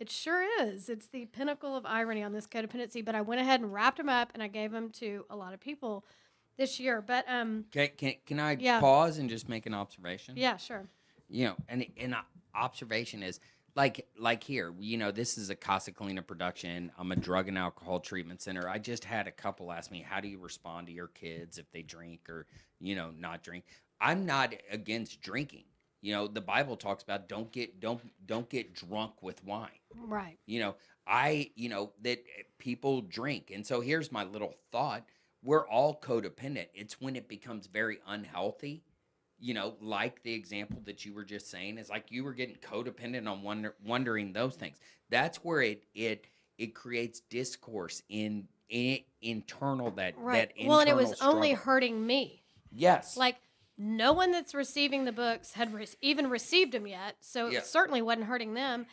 It 0.00 0.10
sure 0.10 0.44
is. 0.60 0.88
It's 0.88 1.06
the 1.06 1.26
pinnacle 1.26 1.76
of 1.76 1.86
irony 1.86 2.24
on 2.24 2.32
this 2.32 2.48
codependency. 2.48 3.04
But 3.04 3.14
I 3.14 3.20
went 3.20 3.40
ahead 3.40 3.60
and 3.60 3.72
wrapped 3.72 3.98
them 3.98 4.08
up 4.08 4.32
and 4.34 4.42
I 4.42 4.48
gave 4.48 4.72
them 4.72 4.90
to 4.94 5.24
a 5.30 5.36
lot 5.36 5.54
of 5.54 5.60
people 5.60 6.04
this 6.56 6.78
year. 6.80 7.00
But 7.02 7.24
um, 7.28 7.64
Can, 7.72 7.88
can, 7.96 8.14
can 8.26 8.40
I 8.40 8.52
Yeah. 8.58 8.80
pause 8.80 9.18
and 9.18 9.28
just 9.28 9.48
make 9.48 9.66
an 9.66 9.74
observation? 9.74 10.36
yeah, 10.36 10.56
sure. 10.56 10.86
you 11.28 11.44
know, 11.46 11.56
and 11.68 11.86
an 11.98 12.16
observation 12.54 13.22
is 13.22 13.40
like 13.76 14.06
like 14.16 14.44
here, 14.44 14.72
you 14.78 14.96
know, 14.96 15.10
this 15.10 15.36
is 15.36 15.50
a 15.50 15.56
Casa 15.56 15.90
Colina 15.90 16.24
production. 16.24 16.92
I'm 16.98 17.10
a 17.10 17.16
drug 17.16 17.48
and 17.48 17.58
alcohol 17.58 17.98
treatment 17.98 18.40
center. 18.40 18.68
I 18.68 18.78
just 18.78 19.04
had 19.04 19.26
a 19.26 19.32
couple 19.32 19.72
ask 19.72 19.90
me, 19.90 20.04
how 20.08 20.20
do 20.20 20.28
you 20.28 20.38
respond 20.38 20.86
to 20.86 20.92
your 20.92 21.08
kids 21.08 21.58
if 21.58 21.70
they 21.72 21.82
drink 21.82 22.28
or 22.30 22.46
you 22.80 22.94
know 22.94 23.10
not 23.18 23.42
drink? 23.42 23.64
I'm 24.00 24.26
not 24.26 24.54
against 24.70 25.20
drinking. 25.20 25.64
You 26.02 26.12
know, 26.12 26.26
the 26.28 26.40
Bible 26.42 26.76
talks 26.76 27.02
about 27.02 27.28
don't 27.28 27.50
get 27.50 27.80
don't 27.80 28.00
don't 28.26 28.48
get 28.48 28.74
drunk 28.74 29.22
with 29.22 29.42
wine 29.44 29.70
Right. 29.96 30.38
you 30.46 30.60
know 30.60 30.74
i 31.06 31.50
you 31.54 31.68
know 31.68 31.92
that 32.02 32.18
people 32.58 33.00
drink 33.00 33.50
and 33.54 33.64
so 33.66 33.80
here's 33.80 34.10
my 34.12 34.24
little 34.24 34.54
thought 34.72 35.04
we're 35.44 35.68
all 35.68 36.00
codependent 36.02 36.66
it's 36.74 37.00
when 37.00 37.14
it 37.14 37.28
becomes 37.28 37.66
very 37.68 37.98
unhealthy 38.08 38.82
you 39.38 39.52
know 39.54 39.74
like 39.80 40.22
the 40.22 40.32
example 40.32 40.80
that 40.84 41.04
you 41.04 41.12
were 41.12 41.24
just 41.24 41.50
saying 41.50 41.76
is 41.78 41.88
like 41.90 42.10
you 42.10 42.24
were 42.24 42.32
getting 42.34 42.56
codependent 42.56 43.30
on 43.30 43.42
wonder, 43.42 43.74
wondering 43.84 44.32
those 44.32 44.54
things 44.56 44.78
that's 45.10 45.38
where 45.38 45.60
it 45.62 45.84
it 45.94 46.26
it 46.56 46.74
creates 46.74 47.20
discourse 47.30 48.02
in, 48.08 48.46
in 48.68 48.98
internal 49.22 49.90
that 49.90 50.14
Right. 50.16 50.54
that 50.56 50.66
well, 50.66 50.80
and 50.80 50.88
it 50.88 50.94
was 50.96 51.10
internal 51.12 51.34
only 51.34 51.52
hurting 51.52 52.06
me. 52.06 52.42
yes 52.72 53.16
Like 53.16 53.36
no 53.76 54.12
one 54.12 54.30
that's 54.30 54.54
receiving 54.54 55.04
the 55.04 55.10
books 55.12 55.52
had 55.52 55.74
re- 55.74 55.88
even 56.00 56.30
received 56.30 56.70
them 56.72 56.86
yet, 56.86 57.16
so 57.20 57.48
Yeah. 57.48 57.58
it 57.58 57.66
certainly 57.66 58.02
wasn't 58.02 58.26
hurting 58.26 58.54
them. 58.54 58.86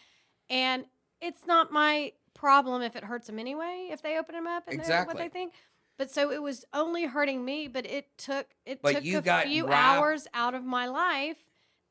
And 0.50 0.86
it's 1.22 1.46
not 1.46 1.72
my 1.72 2.13
problem 2.34 2.81
if 2.81 2.96
it 2.96 3.03
hurts 3.03 3.27
them 3.27 3.38
anyway 3.38 3.89
if 3.91 4.01
they 4.01 4.17
open 4.17 4.34
them 4.34 4.48
up 4.48 4.67
and 4.67 4.84
they're- 4.84 5.05
what 5.05 5.17
they 5.17 5.29
think. 5.29 5.53
But 6.01 6.10
so 6.10 6.31
it 6.31 6.41
was 6.41 6.65
only 6.74 7.05
hurting 7.05 7.46
me, 7.46 7.67
but 7.67 7.86
it 7.86 8.17
took 8.17 8.48
it 8.65 8.81
But 8.81 9.03
took 9.03 9.27
a 9.27 9.43
few 9.43 9.67
hours 9.67 10.27
out 10.34 10.55
of 10.55 10.63
my 10.63 10.88
life 10.88 11.38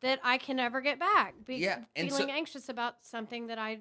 that 0.01 0.19
I 0.25 0.37
can 0.37 0.57
never 0.57 0.81
get 0.81 0.99
back. 0.99 1.35
Be, 1.45 1.59
Yeah, 1.59 1.85
and 1.95 2.09
feeling 2.09 2.27
so- 2.27 2.33
anxious 2.35 2.69
about 2.69 2.97
something 3.03 3.47
that 3.47 3.59
I 3.59 3.79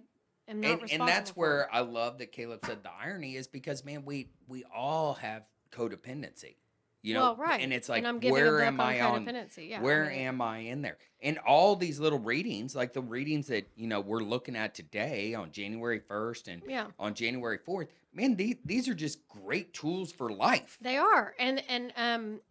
am 0.47 0.61
not 0.61 0.81
and, 0.83 0.91
and 0.91 1.07
that's 1.07 1.31
for. 1.31 1.39
where 1.39 1.73
I 1.73 1.79
love 1.79 2.19
that 2.19 2.31
Caleb 2.31 2.63
said 2.63 2.83
the 2.83 2.91
irony 2.91 3.37
is 3.37 3.47
because 3.47 3.83
man, 3.83 4.05
we 4.05 4.29
we 4.47 4.63
all 4.71 5.15
have 5.15 5.47
codependency, 5.71 6.57
you 7.01 7.13
know, 7.13 7.21
well, 7.21 7.35
right. 7.37 7.61
And 7.61 7.71
it's 7.71 7.87
like, 7.87 8.03
I'm 8.03 8.19
where 8.19 8.61
am 8.61 8.81
I 8.81 8.99
on? 8.99 9.25
Yeah, 9.57 9.79
I 9.79 9.81
where 9.81 10.05
mean, 10.05 10.19
am 10.19 10.41
I 10.41 10.59
in 10.59 10.81
there? 10.81 10.97
And 11.21 11.37
all 11.39 11.75
these 11.75 11.99
little 11.99 12.19
readings, 12.19 12.75
like 12.75 12.93
the 12.93 13.01
readings 13.01 13.47
that 13.47 13.69
you 13.75 13.87
know 13.87 14.01
we're 14.01 14.19
looking 14.19 14.55
at 14.55 14.75
today 14.75 15.33
on 15.33 15.51
January 15.51 15.99
first 15.99 16.47
and 16.47 16.61
Yeah, 16.67 16.87
on 16.99 17.13
January 17.13 17.57
fourth, 17.57 17.87
man, 18.13 18.35
these 18.35 18.57
these 18.65 18.89
are 18.89 18.93
just 18.93 19.27
great 19.29 19.73
tools 19.73 20.11
for 20.11 20.29
life. 20.29 20.77
they 20.81 20.97
are, 20.97 21.33
and 21.39 21.63
and 21.69 21.93
um, 21.95 22.41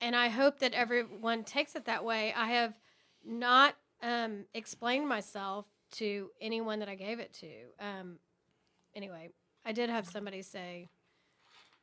and 0.00 0.16
I 0.16 0.28
hope 0.28 0.58
that 0.58 0.72
everyone 0.74 1.44
takes 1.44 1.76
it 1.76 1.84
that 1.84 2.04
way. 2.04 2.32
I 2.36 2.48
have 2.48 2.74
not 3.24 3.76
um 4.02 4.46
explained 4.52 5.08
myself 5.08 5.66
to 5.92 6.30
anyone 6.40 6.80
that 6.80 6.88
I 6.88 6.96
gave 6.96 7.20
it 7.20 7.32
to. 7.34 7.52
Um, 7.78 8.18
anyway, 8.96 9.30
I 9.64 9.72
did 9.72 9.90
have 9.90 10.06
somebody 10.08 10.42
say. 10.42 10.88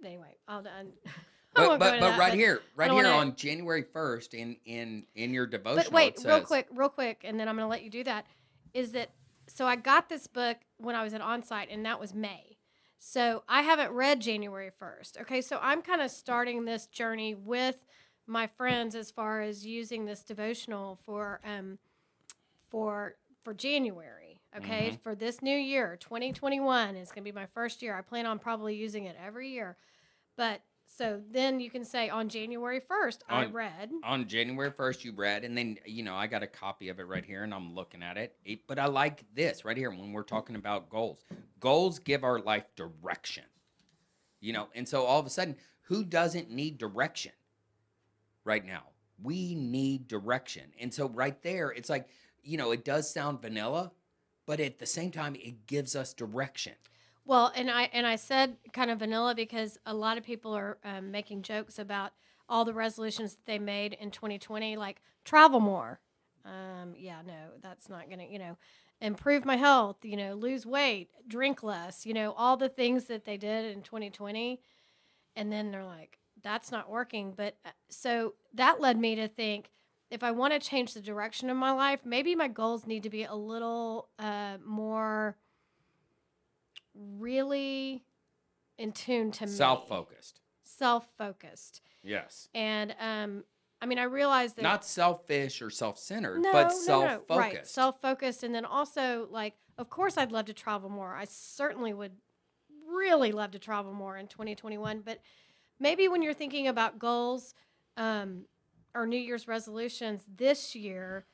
Anyway, 0.03 0.35
I'll. 0.47 0.63
done. 0.63 0.91
But 1.55 1.79
but, 1.79 1.99
but 1.99 2.17
right 2.17 2.33
here, 2.33 2.61
right 2.77 2.89
here 2.89 3.03
wanna- 3.03 3.15
on 3.15 3.35
January 3.35 3.83
first, 3.83 4.33
in 4.33 4.55
in 4.65 5.05
in 5.15 5.33
your 5.33 5.45
devotional, 5.45 5.83
But 5.83 5.91
wait, 5.91 6.15
it 6.17 6.25
real 6.25 6.39
quick, 6.41 6.67
real 6.73 6.87
quick, 6.87 7.21
and 7.25 7.37
then 7.37 7.49
I'm 7.49 7.55
going 7.57 7.65
to 7.65 7.69
let 7.69 7.83
you 7.83 7.89
do 7.89 8.05
that. 8.05 8.25
Is 8.73 8.93
that 8.93 9.09
so? 9.47 9.67
I 9.67 9.75
got 9.75 10.07
this 10.07 10.27
book 10.27 10.57
when 10.77 10.95
I 10.95 11.03
was 11.03 11.13
at 11.13 11.19
onsite, 11.21 11.67
and 11.69 11.85
that 11.85 11.99
was 11.99 12.13
May. 12.13 12.57
So 12.99 13.43
I 13.49 13.63
haven't 13.63 13.91
read 13.91 14.21
January 14.21 14.69
1st. 14.79 15.21
Okay, 15.21 15.41
so 15.41 15.59
I'm 15.61 15.81
kind 15.81 16.01
of 16.01 16.09
starting 16.11 16.63
this 16.65 16.85
journey 16.85 17.35
with 17.35 17.75
my 18.27 18.47
friends 18.47 18.95
as 18.95 19.09
far 19.11 19.41
as 19.41 19.65
using 19.65 20.05
this 20.05 20.23
devotional 20.23 20.99
for 21.03 21.41
um 21.43 21.79
for 22.69 23.15
for 23.43 23.53
January. 23.53 24.39
Okay, 24.55 24.97
for 25.03 25.15
this 25.15 25.41
new 25.41 25.57
year, 25.57 25.97
2021 25.99 26.95
is 26.95 27.09
going 27.09 27.23
to 27.25 27.29
be 27.29 27.35
my 27.35 27.45
first 27.47 27.81
year. 27.81 27.95
I 27.97 28.01
plan 28.01 28.25
on 28.25 28.39
probably 28.39 28.75
using 28.75 29.03
it 29.05 29.17
every 29.21 29.49
year, 29.49 29.75
but. 30.37 30.61
So 30.97 31.21
then 31.31 31.59
you 31.61 31.69
can 31.69 31.85
say 31.85 32.09
on 32.09 32.27
January 32.27 32.81
1st, 32.81 33.19
I 33.29 33.45
read. 33.45 33.91
on 34.03 34.27
January 34.27 34.71
1st 34.71 35.05
you 35.05 35.13
read 35.13 35.45
and 35.45 35.57
then 35.57 35.77
you 35.85 36.03
know 36.03 36.15
I 36.15 36.27
got 36.27 36.43
a 36.43 36.47
copy 36.47 36.89
of 36.89 36.99
it 36.99 37.07
right 37.07 37.23
here 37.23 37.43
and 37.43 37.53
I'm 37.53 37.73
looking 37.73 38.03
at 38.03 38.17
it. 38.17 38.35
It- 38.43 38.67
but 38.67 38.77
I 38.77 38.85
like 38.87 39.23
this 39.33 39.63
right 39.63 39.77
here 39.77 39.89
when 39.89 40.11
we're 40.11 40.23
talking 40.23 40.55
about 40.55 40.89
goals. 40.89 41.23
Goals 41.59 41.99
give 41.99 42.23
our 42.23 42.39
life 42.39 42.65
direction. 42.75 43.45
You 44.41 44.53
know, 44.53 44.67
and 44.75 44.87
so 44.87 45.05
all 45.05 45.19
of 45.19 45.25
a 45.25 45.29
sudden 45.29 45.55
who 45.83 46.03
doesn't 46.03 46.51
need 46.51 46.77
direction 46.77 47.31
right 48.43 48.65
now? 48.65 48.83
We 49.23 49.55
need 49.55 50.07
direction. 50.07 50.71
And 50.79 50.93
so 50.93 51.07
right 51.09 51.41
there 51.41 51.69
it's 51.71 51.89
like, 51.89 52.09
you 52.43 52.57
know, 52.57 52.71
it 52.71 52.83
does 52.83 53.09
sound 53.11 53.41
vanilla, 53.41 53.91
but 54.45 54.59
at 54.59 54.77
the 54.77 54.85
same 54.85 55.11
time 55.11 55.35
it 55.35 55.67
gives 55.67 55.95
us 55.95 56.13
direction. 56.13 56.73
Well, 57.25 57.51
and 57.55 57.69
I 57.69 57.83
and 57.93 58.05
I 58.07 58.15
said 58.15 58.57
kind 58.73 58.89
of 58.91 58.99
vanilla 58.99 59.35
because 59.35 59.77
a 59.85 59.93
lot 59.93 60.17
of 60.17 60.23
people 60.23 60.53
are 60.55 60.77
um, 60.83 61.11
making 61.11 61.43
jokes 61.43 61.77
about 61.79 62.11
all 62.49 62.65
the 62.65 62.73
resolutions 62.73 63.35
that 63.35 63.45
they 63.45 63.59
made 63.59 63.93
in 63.93 64.11
2020, 64.11 64.75
like 64.77 65.01
travel 65.23 65.59
more. 65.59 65.99
Um, 66.43 66.95
yeah, 66.97 67.21
no, 67.25 67.51
that's 67.61 67.89
not 67.89 68.09
gonna, 68.09 68.25
you 68.25 68.39
know, 68.39 68.57
improve 69.01 69.45
my 69.45 69.55
health. 69.55 69.97
You 70.03 70.17
know, 70.17 70.33
lose 70.33 70.65
weight, 70.65 71.09
drink 71.27 71.63
less. 71.63 72.05
You 72.05 72.13
know, 72.13 72.33
all 72.33 72.57
the 72.57 72.69
things 72.69 73.05
that 73.05 73.25
they 73.25 73.37
did 73.37 73.65
in 73.75 73.83
2020, 73.83 74.59
and 75.35 75.51
then 75.51 75.71
they're 75.71 75.85
like, 75.85 76.17
that's 76.43 76.71
not 76.71 76.89
working. 76.89 77.33
But 77.35 77.55
uh, 77.65 77.69
so 77.89 78.33
that 78.55 78.81
led 78.81 78.97
me 78.99 79.15
to 79.15 79.27
think. 79.27 79.69
If 80.09 80.23
I 80.23 80.31
want 80.31 80.51
to 80.51 80.59
change 80.59 80.93
the 80.93 80.99
direction 80.99 81.49
of 81.49 81.55
my 81.55 81.71
life, 81.71 82.01
maybe 82.03 82.35
my 82.35 82.49
goals 82.49 82.85
need 82.85 83.03
to 83.03 83.09
be 83.09 83.23
a 83.23 83.33
little 83.33 84.09
uh, 84.19 84.57
more 84.65 85.37
really 87.17 88.03
in 88.77 88.91
tune 88.91 89.31
to 89.31 89.45
me. 89.45 89.51
Self-focused. 89.51 90.41
Self-focused. 90.63 91.81
Yes. 92.03 92.47
And 92.53 92.95
um 92.99 93.43
I 93.81 93.85
mean 93.85 93.99
I 93.99 94.03
realized 94.03 94.55
that 94.57 94.61
Not 94.63 94.85
selfish 94.85 95.61
or 95.61 95.69
self-centered, 95.69 96.41
no, 96.41 96.51
but 96.51 96.69
no, 96.69 96.75
self-focused. 96.75 97.29
no, 97.29 97.37
right. 97.37 97.67
Self-focused 97.67 98.43
and 98.43 98.53
then 98.53 98.65
also 98.65 99.27
like 99.31 99.55
of 99.77 99.89
course 99.89 100.17
I'd 100.17 100.31
love 100.31 100.45
to 100.45 100.53
travel 100.53 100.89
more. 100.89 101.15
I 101.15 101.25
certainly 101.25 101.93
would 101.93 102.13
really 102.87 103.31
love 103.31 103.51
to 103.51 103.59
travel 103.59 103.93
more 103.93 104.17
in 104.17 104.27
2021, 104.27 105.01
but 105.01 105.19
maybe 105.79 106.07
when 106.07 106.21
you're 106.21 106.33
thinking 106.33 106.67
about 106.67 106.99
goals 106.99 107.53
um, 107.97 108.45
or 108.93 109.07
New 109.07 109.17
Year's 109.17 109.47
resolutions 109.47 110.23
this 110.35 110.75
year, 110.75 111.25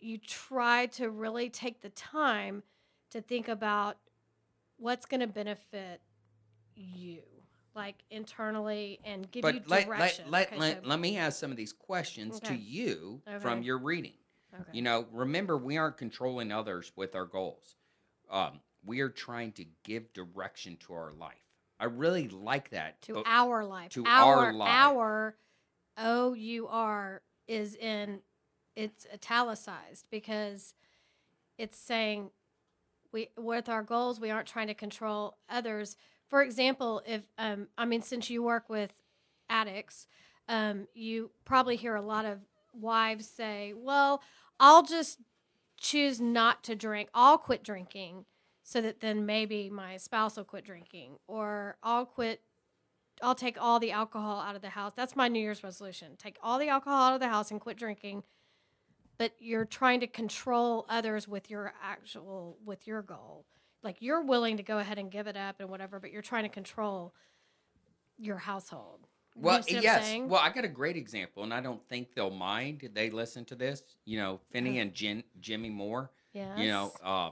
you 0.00 0.18
try 0.18 0.86
to 0.86 1.08
really 1.08 1.48
take 1.48 1.80
the 1.80 1.90
time 1.90 2.62
to 3.10 3.20
think 3.20 3.48
about 3.48 3.96
what's 4.82 5.06
going 5.06 5.20
to 5.20 5.26
benefit 5.26 6.00
you, 6.74 7.22
like 7.74 7.96
internally, 8.10 8.98
and 9.04 9.30
give 9.30 9.44
you 9.44 9.52
But 9.60 9.68
let, 9.68 9.86
direction. 9.86 10.24
let, 10.30 10.30
let, 10.30 10.46
Okay, 10.48 10.58
let, 10.60 10.82
so- 10.82 10.88
let 10.88 10.98
me 11.00 11.16
ask 11.16 11.38
some 11.38 11.50
of 11.50 11.56
these 11.56 11.72
questions 11.72 12.40
to 12.40 12.46
Okay. 12.48 12.56
you 12.56 13.22
from 13.40 13.62
your 13.62 13.78
reading. 13.78 14.14
okay. 14.54 14.70
You 14.72 14.82
know, 14.82 15.06
remember, 15.12 15.56
we 15.56 15.76
aren't 15.78 15.96
controlling 15.96 16.52
others 16.52 16.92
with 16.96 17.14
our 17.14 17.24
goals. 17.26 17.76
Um, 18.30 18.60
we 18.84 19.00
are 19.00 19.08
trying 19.08 19.52
to 19.52 19.64
give 19.84 20.12
direction 20.12 20.76
to 20.86 20.92
our 20.94 21.12
life. 21.12 21.36
I 21.78 21.84
really 21.86 22.28
like 22.28 22.70
that. 22.70 23.00
to 23.02 23.22
our 23.24 23.64
life. 23.64 23.90
to 23.90 24.04
our 24.06 24.46
our 24.46 24.52
life. 24.52 24.68
our 24.70 25.36
O 25.98 26.32
U 26.34 26.66
R 26.68 27.22
is 27.46 27.74
in 27.76 28.20
it's 28.76 29.06
italicized 29.12 30.06
because 30.10 30.74
it's 31.58 31.76
saying 31.76 32.30
we 33.12 33.28
with 33.36 33.68
our 33.68 33.82
goals 33.82 34.20
we 34.20 34.30
aren't 34.30 34.48
trying 34.48 34.68
to 34.68 34.74
control 34.74 35.36
others. 35.48 35.96
For 36.28 36.42
example, 36.42 37.02
if 37.06 37.22
um, 37.38 37.68
I 37.76 37.84
mean 37.84 38.02
since 38.02 38.30
you 38.30 38.42
work 38.42 38.68
with 38.68 38.92
addicts, 39.48 40.06
um, 40.48 40.86
you 40.94 41.30
probably 41.44 41.76
hear 41.76 41.94
a 41.94 42.02
lot 42.02 42.24
of 42.24 42.40
wives 42.72 43.28
say, 43.28 43.74
"Well, 43.76 44.22
I'll 44.58 44.82
just 44.82 45.18
choose 45.78 46.20
not 46.20 46.64
to 46.64 46.74
drink. 46.74 47.10
I'll 47.14 47.38
quit 47.38 47.62
drinking." 47.62 48.24
So 48.64 48.80
that 48.80 49.00
then 49.00 49.26
maybe 49.26 49.68
my 49.70 49.96
spouse 49.96 50.36
will 50.36 50.44
quit 50.44 50.64
drinking, 50.64 51.16
or 51.26 51.76
I'll 51.82 52.06
quit 52.06 52.42
I'll 53.22 53.34
take 53.34 53.56
all 53.60 53.78
the 53.78 53.92
alcohol 53.92 54.40
out 54.40 54.56
of 54.56 54.62
the 54.62 54.70
house. 54.70 54.92
That's 54.94 55.14
my 55.14 55.28
New 55.28 55.40
Year's 55.40 55.62
resolution. 55.62 56.16
Take 56.16 56.38
all 56.42 56.58
the 56.58 56.68
alcohol 56.68 57.02
out 57.02 57.14
of 57.14 57.20
the 57.20 57.28
house 57.28 57.50
and 57.50 57.60
quit 57.60 57.76
drinking. 57.76 58.24
But 59.18 59.32
you're 59.38 59.64
trying 59.64 60.00
to 60.00 60.06
control 60.06 60.86
others 60.88 61.28
with 61.28 61.50
your 61.50 61.72
actual 61.82 62.56
with 62.64 62.86
your 62.86 63.02
goal. 63.02 63.46
Like 63.82 63.96
you're 64.00 64.22
willing 64.22 64.56
to 64.56 64.62
go 64.62 64.78
ahead 64.78 64.98
and 64.98 65.10
give 65.10 65.26
it 65.26 65.36
up 65.36 65.56
and 65.60 65.68
whatever, 65.68 66.00
but 66.00 66.10
you're 66.12 66.22
trying 66.22 66.44
to 66.44 66.48
control 66.48 67.14
your 68.18 68.38
household. 68.38 69.06
Well, 69.34 69.62
see 69.62 69.80
yes. 69.80 70.20
Well, 70.26 70.40
I 70.40 70.50
got 70.50 70.64
a 70.64 70.68
great 70.68 70.96
example, 70.96 71.42
and 71.42 71.54
I 71.54 71.60
don't 71.60 71.82
think 71.88 72.14
they'll 72.14 72.30
mind. 72.30 72.88
They 72.92 73.10
listen 73.10 73.44
to 73.46 73.54
this? 73.54 73.82
You 74.04 74.18
know, 74.18 74.40
Finney 74.50 74.78
and 74.78 74.92
Jin, 74.92 75.24
Jimmy 75.40 75.70
Moore. 75.70 76.10
yes. 76.34 76.58
You 76.58 76.68
know, 76.68 76.92
uh, 77.02 77.30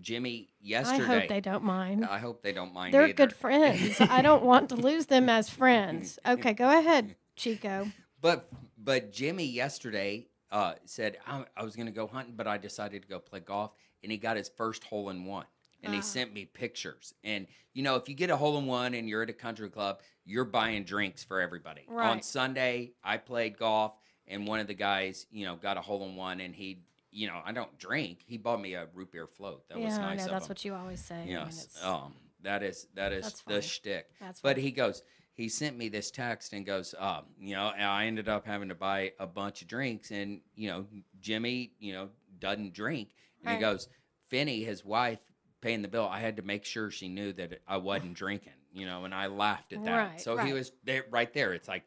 Jimmy 0.00 0.48
yesterday. 0.60 1.02
I 1.02 1.18
hope 1.20 1.28
they 1.28 1.40
don't 1.40 1.64
mind. 1.64 2.04
I 2.04 2.18
hope 2.18 2.42
they 2.42 2.52
don't 2.52 2.72
mind. 2.72 2.94
They're 2.94 3.04
either. 3.04 3.12
good 3.14 3.32
friends. 3.32 3.96
I 4.00 4.22
don't 4.22 4.44
want 4.44 4.68
to 4.70 4.76
lose 4.76 5.06
them 5.06 5.28
as 5.28 5.48
friends. 5.50 6.18
Okay, 6.26 6.52
go 6.52 6.78
ahead, 6.78 7.16
Chico. 7.36 7.88
But 8.20 8.48
but 8.78 9.12
Jimmy 9.12 9.44
yesterday 9.44 10.28
uh, 10.54 10.74
said 10.86 11.18
I, 11.26 11.44
I 11.56 11.64
was 11.64 11.74
going 11.76 11.86
to 11.86 11.92
go 11.92 12.06
hunting, 12.06 12.34
but 12.36 12.46
I 12.46 12.56
decided 12.56 13.02
to 13.02 13.08
go 13.08 13.18
play 13.18 13.40
golf, 13.40 13.72
and 14.02 14.10
he 14.12 14.16
got 14.16 14.36
his 14.38 14.48
first 14.48 14.84
hole 14.84 15.10
in 15.10 15.26
one. 15.26 15.44
And 15.82 15.92
he 15.94 16.00
sent 16.00 16.32
me 16.32 16.46
pictures. 16.46 17.12
And 17.24 17.46
you 17.74 17.82
know, 17.82 17.96
if 17.96 18.08
you 18.08 18.14
get 18.14 18.30
a 18.30 18.36
hole 18.38 18.56
in 18.56 18.64
one 18.64 18.94
and 18.94 19.06
you're 19.06 19.22
at 19.22 19.28
a 19.28 19.34
country 19.34 19.68
club, 19.68 20.00
you're 20.24 20.46
buying 20.46 20.84
drinks 20.84 21.22
for 21.22 21.42
everybody. 21.42 21.82
Right. 21.86 22.08
On 22.08 22.22
Sunday, 22.22 22.92
I 23.04 23.18
played 23.18 23.58
golf, 23.58 23.92
and 24.26 24.46
one 24.46 24.60
of 24.60 24.66
the 24.66 24.72
guys, 24.72 25.26
you 25.30 25.44
know, 25.44 25.56
got 25.56 25.76
a 25.76 25.82
hole 25.82 26.02
in 26.06 26.16
one, 26.16 26.40
and 26.40 26.54
he, 26.54 26.78
you 27.10 27.26
know, 27.26 27.38
I 27.44 27.52
don't 27.52 27.76
drink. 27.76 28.20
He 28.26 28.38
bought 28.38 28.62
me 28.62 28.72
a 28.72 28.86
root 28.94 29.12
beer 29.12 29.26
float. 29.26 29.68
That 29.68 29.78
yeah, 29.78 29.84
was 29.84 29.98
I 29.98 30.00
nice 30.14 30.18
know 30.20 30.24
of 30.24 30.30
that's 30.30 30.46
him. 30.46 30.48
what 30.48 30.64
you 30.64 30.74
always 30.74 31.00
say. 31.04 31.16
I 31.16 31.18
mean, 31.18 31.28
Yes. 31.32 31.68
Um, 31.82 32.14
that 32.40 32.62
is 32.62 32.86
that 32.94 33.12
is 33.12 33.42
the 33.46 33.60
shtick. 33.60 34.06
that's 34.18 34.40
But 34.40 34.56
funny. 34.56 34.62
he 34.62 34.70
goes, 34.70 35.02
he 35.34 35.48
sent 35.48 35.76
me 35.76 35.88
this 35.88 36.10
text 36.10 36.52
and 36.52 36.64
goes, 36.64 36.94
um, 36.98 37.24
you 37.38 37.54
know, 37.54 37.66
I 37.66 38.06
ended 38.06 38.28
up 38.28 38.46
having 38.46 38.68
to 38.68 38.74
buy 38.74 39.12
a 39.18 39.26
bunch 39.26 39.62
of 39.62 39.68
drinks, 39.68 40.10
and 40.10 40.40
you 40.54 40.68
know, 40.68 40.86
Jimmy, 41.20 41.72
you 41.78 41.92
know, 41.92 42.08
doesn't 42.38 42.72
drink, 42.72 43.10
and 43.44 43.54
he 43.54 43.60
goes, 43.60 43.88
Finney, 44.28 44.64
his 44.64 44.84
wife, 44.84 45.18
paying 45.60 45.82
the 45.82 45.88
bill. 45.88 46.08
I 46.10 46.20
had 46.20 46.36
to 46.36 46.42
make 46.42 46.64
sure 46.64 46.90
she 46.90 47.08
knew 47.08 47.32
that 47.34 47.60
I 47.66 47.76
wasn't 47.78 48.14
drinking, 48.14 48.52
you 48.72 48.86
know, 48.86 49.04
and 49.04 49.14
I 49.14 49.26
laughed 49.26 49.72
at 49.72 49.84
that. 49.84 49.96
Right, 49.96 50.20
so 50.20 50.36
he 50.36 50.52
was 50.52 50.72
there, 50.84 51.04
right 51.10 51.32
there. 51.32 51.52
It's 51.52 51.68
like 51.68 51.84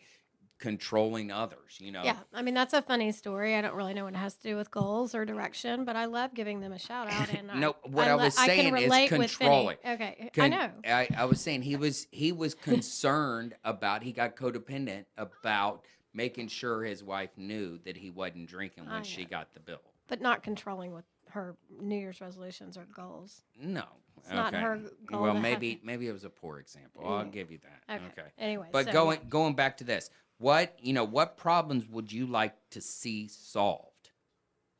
controlling 0.60 1.32
others, 1.32 1.78
you 1.80 1.92
know. 1.92 2.04
Yeah, 2.04 2.18
I 2.34 2.42
mean 2.42 2.54
that's 2.54 2.74
a 2.74 2.82
funny 2.82 3.12
story. 3.12 3.56
I 3.56 3.62
don't 3.62 3.76
really 3.76 3.94
know 3.94 4.06
what 4.06 4.14
it 4.14 4.18
has 4.18 4.36
to 4.38 4.50
do 4.50 4.56
with 4.56 4.72
goals 4.72 5.14
or 5.16 5.26
direction, 5.26 5.86
but 5.86 5.96
I 5.96 6.06
love 6.06 6.34
giving 6.34 6.60
them 6.60 6.72
a 6.72 6.80
shout 6.80 7.08
out. 7.12 7.30
And 7.34 7.60
No, 7.60 7.76
I, 7.86 7.90
what 7.90 8.08
I 8.08 8.14
le- 8.16 8.24
was 8.26 8.38
I 8.38 8.48
saying 8.48 8.74
can 8.74 8.78
is 8.78 8.84
relate 8.86 9.12
with 9.12 9.32
Finney. 9.32 9.50
controlling. 9.50 9.78
Okay, 9.86 10.30
I 10.38 10.48
know. 10.48 10.70
I, 10.86 11.08
I 11.18 11.26
was 11.26 11.40
saying 11.42 11.62
he 11.62 11.76
was 11.76 12.08
he 12.12 12.32
was 12.32 12.54
concerned 12.72 13.56
about 13.64 14.04
he 14.04 14.12
got 14.12 14.36
codependent 14.36 15.06
about 15.18 15.84
making 16.14 16.48
sure 16.48 16.84
his 16.84 17.04
wife 17.04 17.30
knew 17.38 17.78
that 17.86 17.96
he 17.98 18.10
wasn't 18.10 18.48
drinking 18.48 18.86
when 18.90 19.04
she 19.04 19.24
got 19.26 19.54
the 19.54 19.60
bill. 19.60 19.82
but 20.08 20.22
not 20.22 20.42
controlling 20.42 20.94
with 20.94 21.06
her 21.30 21.56
New 21.82 21.98
Year's 21.98 22.22
resolutions 22.22 22.78
or 22.78 22.86
goals. 22.96 23.44
No, 23.62 23.84
It's 24.18 24.32
not 24.32 24.54
her 24.56 24.80
goal 25.06 25.22
Well, 25.24 25.32
to 25.34 25.34
have- 25.34 25.42
maybe 25.44 25.80
maybe 25.84 26.08
it 26.08 26.14
was 26.14 26.24
a 26.24 26.30
poor 26.30 26.58
example. 26.60 27.04
I'll 27.06 27.26
Yeah. 27.26 27.30
give 27.32 27.52
you 27.52 27.60
that. 27.60 27.94
Okay. 27.96 28.06
Okay. 28.22 28.28
Anyway, 28.40 28.70
But 28.72 28.86
so, 28.86 28.92
going 28.94 29.20
going 29.30 29.54
back 29.54 29.78
to 29.78 29.84
this, 29.84 30.10
what 30.38 30.78
you 30.82 30.94
know, 30.94 31.04
what 31.04 31.38
problems 31.38 31.88
would 31.88 32.12
you 32.12 32.26
like 32.26 32.54
to 32.72 32.82
see 32.82 33.28
solved? 33.28 34.12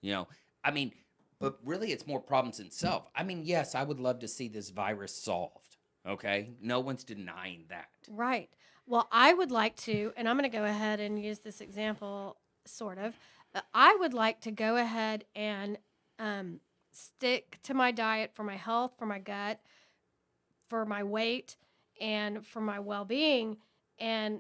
You 0.02 0.14
know, 0.14 0.28
I 0.64 0.72
mean, 0.72 0.92
but 1.40 1.58
really, 1.64 1.92
it's 1.92 2.08
more 2.08 2.20
problems 2.20 2.60
in 2.60 2.68
itself. 2.68 3.10
I 3.16 3.24
mean, 3.24 3.44
yes, 3.44 3.76
I 3.76 3.84
would 3.84 4.00
love 4.00 4.20
to 4.20 4.28
see 4.28 4.48
this 4.48 4.70
virus 4.70 5.14
solved. 5.14 5.78
Okay, 6.08 6.52
no 6.62 6.80
one's 6.80 7.04
denying 7.04 7.66
that. 7.70 7.88
Right. 8.10 8.50
Well, 8.86 9.08
I 9.12 9.34
would 9.34 9.52
like 9.52 9.76
to, 9.78 10.14
and 10.16 10.30
I'm 10.30 10.38
going 10.38 10.50
to 10.50 10.58
go 10.58 10.64
ahead 10.64 11.02
and 11.02 11.22
use 11.22 11.40
this 11.40 11.60
example, 11.60 12.38
sort 12.66 12.98
of. 12.98 13.20
Uh, 13.54 13.62
I 13.74 13.96
would 14.00 14.14
like 14.14 14.40
to 14.42 14.52
go 14.52 14.78
ahead 14.78 15.26
and 15.36 15.78
um, 16.18 16.62
stick 16.92 17.60
to 17.64 17.74
my 17.74 17.92
diet 17.92 18.32
for 18.34 18.44
my 18.44 18.56
health, 18.56 18.94
for 18.98 19.06
my 19.06 19.20
gut, 19.20 19.60
for 20.70 20.86
my 20.86 21.04
weight, 21.04 21.58
and 22.00 22.46
for 22.46 22.62
my 22.62 22.80
well 22.80 23.04
being. 23.04 23.58
And 24.00 24.40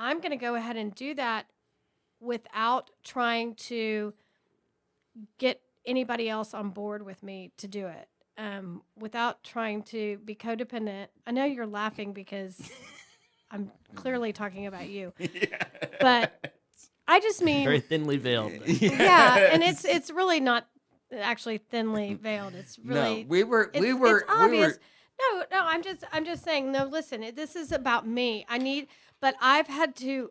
I'm 0.00 0.20
going 0.20 0.30
to 0.30 0.36
go 0.36 0.54
ahead 0.54 0.76
and 0.76 0.94
do 0.94 1.14
that 1.14 1.46
without 2.20 2.90
trying 3.04 3.54
to 3.54 4.14
get 5.38 5.60
anybody 5.84 6.28
else 6.28 6.54
on 6.54 6.70
board 6.70 7.04
with 7.04 7.22
me 7.22 7.52
to 7.58 7.68
do 7.68 7.86
it. 7.86 8.08
Um, 8.38 8.82
without 8.98 9.44
trying 9.44 9.82
to 9.84 10.16
be 10.24 10.34
codependent. 10.34 11.08
I 11.26 11.32
know 11.32 11.44
you're 11.44 11.66
laughing 11.66 12.14
because 12.14 12.70
I'm 13.50 13.70
clearly 13.94 14.32
talking 14.32 14.66
about 14.66 14.88
you. 14.88 15.12
But 16.00 16.54
I 17.06 17.20
just 17.20 17.42
mean 17.42 17.62
Very 17.64 17.80
thinly 17.80 18.16
veiled. 18.16 18.52
yeah, 18.66 19.50
and 19.52 19.62
it's 19.62 19.84
it's 19.84 20.10
really 20.10 20.40
not 20.40 20.66
actually 21.12 21.58
thinly 21.58 22.14
veiled. 22.14 22.54
It's 22.54 22.78
really 22.78 23.24
no, 23.24 23.28
we 23.28 23.44
were 23.44 23.70
it's, 23.74 23.80
we 23.80 23.92
were 23.92 24.20
it's 24.20 24.30
obvious. 24.30 24.78
we 25.20 25.36
were 25.36 25.44
No, 25.50 25.58
no, 25.58 25.66
I'm 25.66 25.82
just 25.82 26.04
I'm 26.10 26.24
just 26.24 26.42
saying. 26.42 26.72
No, 26.72 26.86
listen, 26.86 27.22
this 27.34 27.54
is 27.54 27.70
about 27.70 28.06
me. 28.06 28.46
I 28.48 28.56
need, 28.56 28.86
but 29.20 29.34
I've 29.40 29.66
had 29.68 29.94
to, 29.96 30.30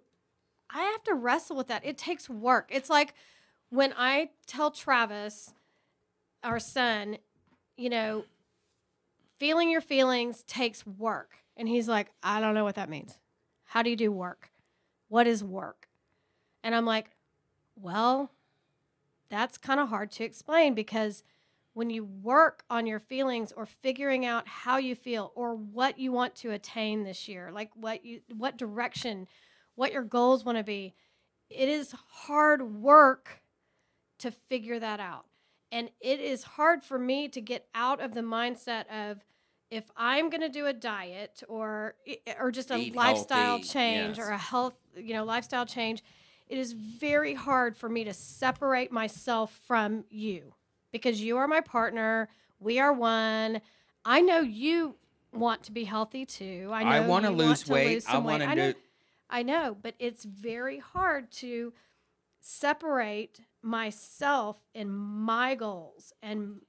I 0.70 0.84
have 0.84 1.04
to 1.04 1.14
wrestle 1.14 1.56
with 1.56 1.68
that. 1.68 1.86
It 1.86 1.98
takes 1.98 2.30
work. 2.30 2.70
It's 2.72 2.90
like 2.90 3.14
when 3.70 3.94
I 3.98 4.30
tell 4.46 4.72
Travis, 4.72 5.54
our 6.44 6.60
son, 6.60 7.18
you 7.78 7.90
know, 7.90 8.26
feeling 9.38 9.70
your 9.70 9.82
feelings 9.82 10.44
takes 10.44 10.86
work, 10.86 11.32
and 11.56 11.68
he's 11.68 11.88
like, 11.88 12.12
I 12.24 12.42
don't 12.42 12.54
know 12.54 12.64
what 12.64 12.76
that 12.76 12.90
means. 12.90 13.18
How 13.66 13.84
do 13.84 13.90
you 13.90 13.96
do 13.96 14.12
work? 14.12 14.52
What 15.08 15.28
is 15.28 15.44
work? 15.44 15.88
And 16.64 16.74
I'm 16.76 16.86
like, 16.86 17.12
well, 17.76 18.32
that's 19.30 19.58
kind 19.58 19.80
of 19.80 19.90
hard 19.90 20.12
to 20.14 20.24
explain 20.24 20.74
because 20.74 21.24
when 21.74 21.90
you 21.90 22.04
work 22.04 22.64
on 22.70 22.88
your 22.88 23.00
feelings 23.00 23.52
or 23.52 23.66
figuring 23.66 24.26
out 24.26 24.48
how 24.48 24.78
you 24.78 24.96
feel 24.96 25.32
or 25.36 25.56
what 25.56 26.00
you 26.00 26.12
want 26.12 26.36
to 26.36 26.52
attain 26.52 27.04
this 27.04 27.28
year, 27.28 27.52
like 27.52 27.72
what 27.76 28.06
you 28.06 28.22
what 28.36 28.58
direction, 28.58 29.28
what 29.76 29.92
your 29.92 30.04
goals 30.04 30.44
want 30.44 30.58
to 30.58 30.64
be, 30.64 30.94
it 31.50 31.70
is 31.70 31.94
hard 32.10 32.62
work 32.82 33.42
to 34.20 34.32
figure 34.32 34.80
that 34.80 35.00
out. 35.00 35.26
And 35.72 35.90
it 36.02 36.20
is 36.20 36.44
hard 36.44 36.84
for 36.84 36.98
me 36.98 37.28
to 37.30 37.42
get 37.42 37.68
out 37.76 38.02
of 38.02 38.14
the 38.14 38.22
mindset 38.22 38.86
of 38.92 39.24
if 39.70 39.84
I'm 39.96 40.32
going 40.32 40.42
to 40.42 40.50
do 40.50 40.66
a 40.66 40.74
diet 40.74 41.44
or 41.48 41.96
or 42.40 42.52
just 42.52 42.72
a 42.72 42.78
Eat 42.78 42.96
lifestyle 42.96 43.58
healthy, 43.58 43.64
change 43.64 44.18
yes. 44.18 44.28
or 44.28 44.32
a 44.32 44.38
health, 44.38 44.74
you 44.96 45.14
know, 45.14 45.24
lifestyle 45.24 45.68
change, 45.68 46.04
it 46.48 46.58
is 46.58 46.74
very 46.74 47.36
hard 47.36 47.78
for 47.78 47.88
me 47.88 48.04
to 48.06 48.14
separate 48.14 48.92
myself 48.92 49.60
from 49.68 50.06
you 50.10 50.54
because 50.92 51.22
you 51.22 51.38
are 51.38 51.48
my 51.48 51.62
partner. 51.62 52.30
We 52.60 52.80
are 52.80 52.94
one. 52.94 53.62
I 54.06 54.22
know 54.22 54.42
you 54.42 54.96
want 55.34 55.64
to 55.64 55.72
be 55.72 55.84
healthy 55.84 56.26
too. 56.26 56.70
I 56.74 56.84
know 56.84 56.90
I 56.90 57.00
want 57.02 57.26
to 57.26 57.32
lose 57.32 57.68
weight. 57.68 58.04
I 58.08 58.18
want 58.18 58.44
to 58.44 58.56
do 58.56 58.74
I 59.30 59.44
know, 59.44 59.78
but 59.80 59.94
it's 60.00 60.24
very 60.24 60.80
hard 60.80 61.32
to 61.34 61.72
separate 62.40 63.42
myself 63.62 64.58
and 64.74 64.90
my 64.92 65.54
goals 65.54 66.14
and 66.24 66.62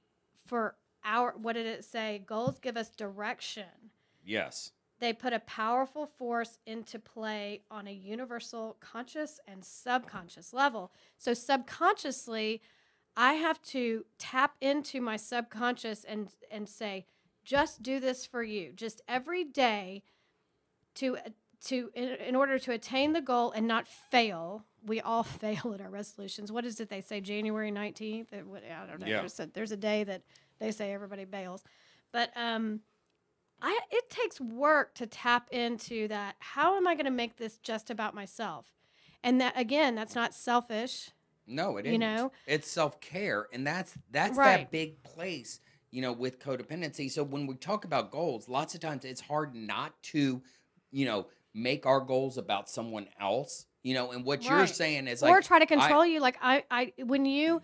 for 0.45 0.75
our 1.03 1.33
what 1.37 1.53
did 1.53 1.65
it 1.65 1.83
say? 1.83 2.21
Goals 2.25 2.59
give 2.59 2.77
us 2.77 2.89
direction. 2.89 3.63
yes. 4.23 4.71
they 4.99 5.13
put 5.13 5.33
a 5.33 5.39
powerful 5.39 6.05
force 6.05 6.59
into 6.67 6.99
play 6.99 7.61
on 7.71 7.87
a 7.87 7.91
universal 7.91 8.77
conscious 8.79 9.39
and 9.47 9.65
subconscious 9.65 10.53
level. 10.53 10.91
So 11.17 11.33
subconsciously, 11.33 12.61
I 13.15 13.33
have 13.33 13.61
to 13.63 14.05
tap 14.17 14.55
into 14.61 15.01
my 15.01 15.17
subconscious 15.17 16.03
and 16.03 16.29
and 16.49 16.67
say, 16.67 17.05
just 17.43 17.83
do 17.83 17.99
this 17.99 18.25
for 18.25 18.43
you. 18.43 18.71
Just 18.73 19.01
every 19.07 19.43
day 19.43 20.03
to 20.95 21.17
to 21.65 21.89
in, 21.93 22.09
in 22.09 22.35
order 22.35 22.57
to 22.59 22.71
attain 22.71 23.13
the 23.13 23.21
goal 23.21 23.51
and 23.51 23.67
not 23.67 23.87
fail. 23.87 24.65
We 24.85 25.01
all 25.01 25.23
fail 25.23 25.73
at 25.73 25.81
our 25.81 25.89
resolutions. 25.89 26.51
What 26.51 26.65
is 26.65 26.79
it 26.79 26.89
they 26.89 27.01
say? 27.01 27.21
January 27.21 27.71
nineteenth. 27.71 28.33
I 28.33 28.37
don't 28.37 28.99
know. 28.99 29.07
Yeah. 29.07 29.19
There's, 29.19 29.39
a, 29.39 29.49
there's 29.53 29.71
a 29.71 29.77
day 29.77 30.03
that 30.03 30.23
they 30.59 30.71
say 30.71 30.93
everybody 30.93 31.25
bails, 31.25 31.63
but 32.11 32.31
um, 32.35 32.81
I 33.61 33.79
it 33.91 34.09
takes 34.09 34.39
work 34.39 34.95
to 34.95 35.05
tap 35.05 35.49
into 35.51 36.07
that. 36.07 36.35
How 36.39 36.77
am 36.77 36.87
I 36.87 36.95
going 36.95 37.05
to 37.05 37.11
make 37.11 37.37
this 37.37 37.57
just 37.57 37.89
about 37.89 38.15
myself? 38.15 38.67
And 39.23 39.39
that 39.41 39.53
again, 39.59 39.95
that's 39.95 40.15
not 40.15 40.33
selfish. 40.33 41.11
No, 41.47 41.77
it 41.77 41.85
You 41.85 41.93
isn't. 41.93 41.99
know? 41.99 42.31
it's 42.45 42.67
self 42.69 42.99
care, 43.01 43.47
and 43.53 43.65
that's 43.65 43.93
that's 44.11 44.37
Right. 44.37 44.59
that 44.61 44.71
big 44.71 45.01
place, 45.03 45.59
you 45.91 46.01
know, 46.01 46.13
with 46.13 46.39
codependency. 46.39 47.09
So 47.11 47.23
when 47.23 47.47
we 47.47 47.55
talk 47.55 47.85
about 47.85 48.11
goals, 48.11 48.47
lots 48.47 48.75
of 48.75 48.81
times 48.81 49.05
it's 49.05 49.21
hard 49.21 49.55
not 49.55 50.01
to, 50.03 50.41
you 50.91 51.05
know, 51.05 51.27
make 51.53 51.85
our 51.85 51.99
goals 51.99 52.37
about 52.37 52.69
someone 52.69 53.07
else. 53.19 53.65
You 53.83 53.95
know, 53.95 54.11
and 54.11 54.23
what 54.23 54.47
you're 54.47 54.67
Right. 54.67 54.75
saying 54.75 55.07
is 55.07 55.21
or 55.23 55.27
like 55.37 55.43
try 55.43 55.59
to 55.59 55.65
control 55.65 56.05
you. 56.05 56.19
Like 56.19 56.37
I, 56.41 56.63
I 56.69 56.93
when 57.03 57.25
you 57.25 57.61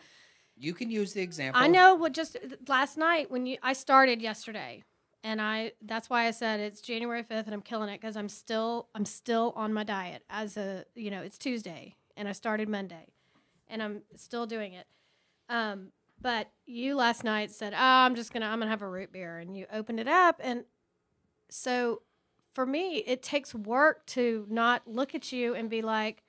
you 0.57 0.73
can 0.73 0.89
use 0.89 1.13
the 1.13 1.21
example. 1.21 1.61
I 1.61 1.67
know 1.67 1.95
what 1.95 2.13
just 2.13 2.37
last 2.67 2.97
night 2.97 3.29
when 3.31 3.45
you 3.45 3.57
I 3.61 3.73
started 3.73 4.21
yesterday 4.21 4.83
and 5.23 5.41
I 5.41 5.73
that's 5.81 6.09
why 6.09 6.25
I 6.25 6.31
said 6.31 6.59
it's 6.59 6.81
January 6.81 7.23
5th 7.23 7.45
and 7.45 7.53
I'm 7.53 7.61
killing 7.61 7.89
it 7.89 7.99
cuz 8.01 8.17
I'm 8.17 8.29
still 8.29 8.89
I'm 8.95 9.05
still 9.05 9.53
on 9.55 9.73
my 9.73 9.83
diet 9.83 10.23
as 10.29 10.57
a 10.57 10.85
you 10.95 11.11
know 11.11 11.21
it's 11.21 11.37
Tuesday 11.37 11.95
and 12.15 12.27
I 12.27 12.31
started 12.31 12.69
Monday 12.69 13.07
and 13.69 13.81
I'm 13.81 14.01
still 14.15 14.45
doing 14.45 14.73
it. 14.73 14.87
Um 15.49 15.89
but 16.19 16.49
you 16.65 16.95
last 16.95 17.23
night 17.23 17.51
said, 17.51 17.73
"Oh, 17.73 17.77
I'm 17.79 18.15
just 18.15 18.31
to 18.33 18.43
I'm 18.43 18.59
to 18.61 18.67
have 18.67 18.81
a 18.81 18.89
root 18.89 19.11
beer." 19.11 19.37
And 19.37 19.55
you 19.55 19.65
opened 19.71 19.99
it 19.99 20.07
up 20.07 20.39
and 20.43 20.63
so 21.49 22.01
for 22.53 22.65
me, 22.65 22.97
it 23.05 23.21
takes 23.21 23.53
work 23.53 24.03
to 24.07 24.47
not 24.49 24.87
look 24.87 25.13
at 25.13 25.31
you 25.31 25.53
and 25.53 25.69
be 25.69 25.83
like 25.83 26.23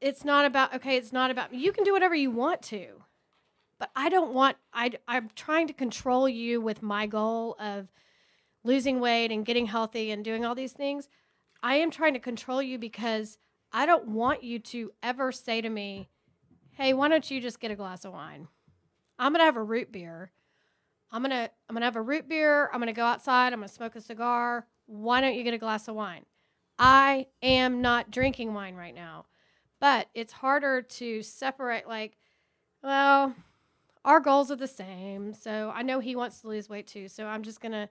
it's 0.00 0.24
not 0.24 0.46
about 0.46 0.74
okay 0.74 0.96
it's 0.96 1.12
not 1.12 1.30
about 1.30 1.52
you 1.52 1.72
can 1.72 1.84
do 1.84 1.92
whatever 1.92 2.14
you 2.14 2.30
want 2.30 2.62
to 2.62 2.86
but 3.78 3.90
i 3.94 4.08
don't 4.08 4.32
want 4.32 4.56
I, 4.72 4.92
i'm 5.06 5.30
trying 5.34 5.66
to 5.66 5.72
control 5.72 6.28
you 6.28 6.60
with 6.60 6.82
my 6.82 7.06
goal 7.06 7.56
of 7.60 7.88
losing 8.64 9.00
weight 9.00 9.30
and 9.30 9.44
getting 9.44 9.66
healthy 9.66 10.10
and 10.10 10.24
doing 10.24 10.44
all 10.44 10.54
these 10.54 10.72
things 10.72 11.08
i 11.62 11.74
am 11.76 11.90
trying 11.90 12.14
to 12.14 12.18
control 12.18 12.62
you 12.62 12.78
because 12.78 13.36
i 13.72 13.86
don't 13.86 14.08
want 14.08 14.42
you 14.42 14.58
to 14.58 14.90
ever 15.02 15.32
say 15.32 15.60
to 15.60 15.68
me 15.68 16.08
hey 16.72 16.92
why 16.92 17.08
don't 17.08 17.30
you 17.30 17.40
just 17.40 17.60
get 17.60 17.70
a 17.70 17.76
glass 17.76 18.04
of 18.04 18.12
wine? 18.12 18.48
I'm 19.18 19.32
gonna 19.32 19.44
have 19.44 19.56
a 19.56 19.62
root 19.62 19.92
beer. 19.92 20.32
I'm 21.12 21.22
gonna 21.22 21.50
i'm 21.68 21.74
gonna 21.74 21.84
have 21.84 21.96
a 21.96 22.02
root 22.02 22.28
beer. 22.28 22.70
I'm 22.72 22.80
gonna 22.80 22.92
go 22.92 23.04
outside. 23.04 23.52
I'm 23.52 23.58
gonna 23.58 23.68
smoke 23.68 23.96
a 23.96 24.00
cigar. 24.00 24.66
Why 24.86 25.20
don't 25.20 25.34
you 25.34 25.44
get 25.44 25.54
a 25.54 25.58
glass 25.58 25.88
of 25.88 25.94
wine? 25.94 26.24
I 26.78 27.26
am 27.42 27.82
not 27.82 28.10
drinking 28.10 28.54
wine 28.54 28.76
right 28.76 28.94
now 28.94 29.26
but 29.80 30.08
it's 30.14 30.32
harder 30.32 30.82
to 30.82 31.22
separate 31.22 31.88
like 31.88 32.16
well 32.82 33.34
our 34.04 34.20
goals 34.20 34.50
are 34.50 34.56
the 34.56 34.66
same 34.66 35.32
so 35.34 35.72
i 35.74 35.82
know 35.82 35.98
he 35.98 36.14
wants 36.14 36.40
to 36.40 36.48
lose 36.48 36.68
weight 36.68 36.86
too 36.86 37.08
so 37.08 37.26
i'm 37.26 37.42
just 37.42 37.60
gonna 37.60 37.88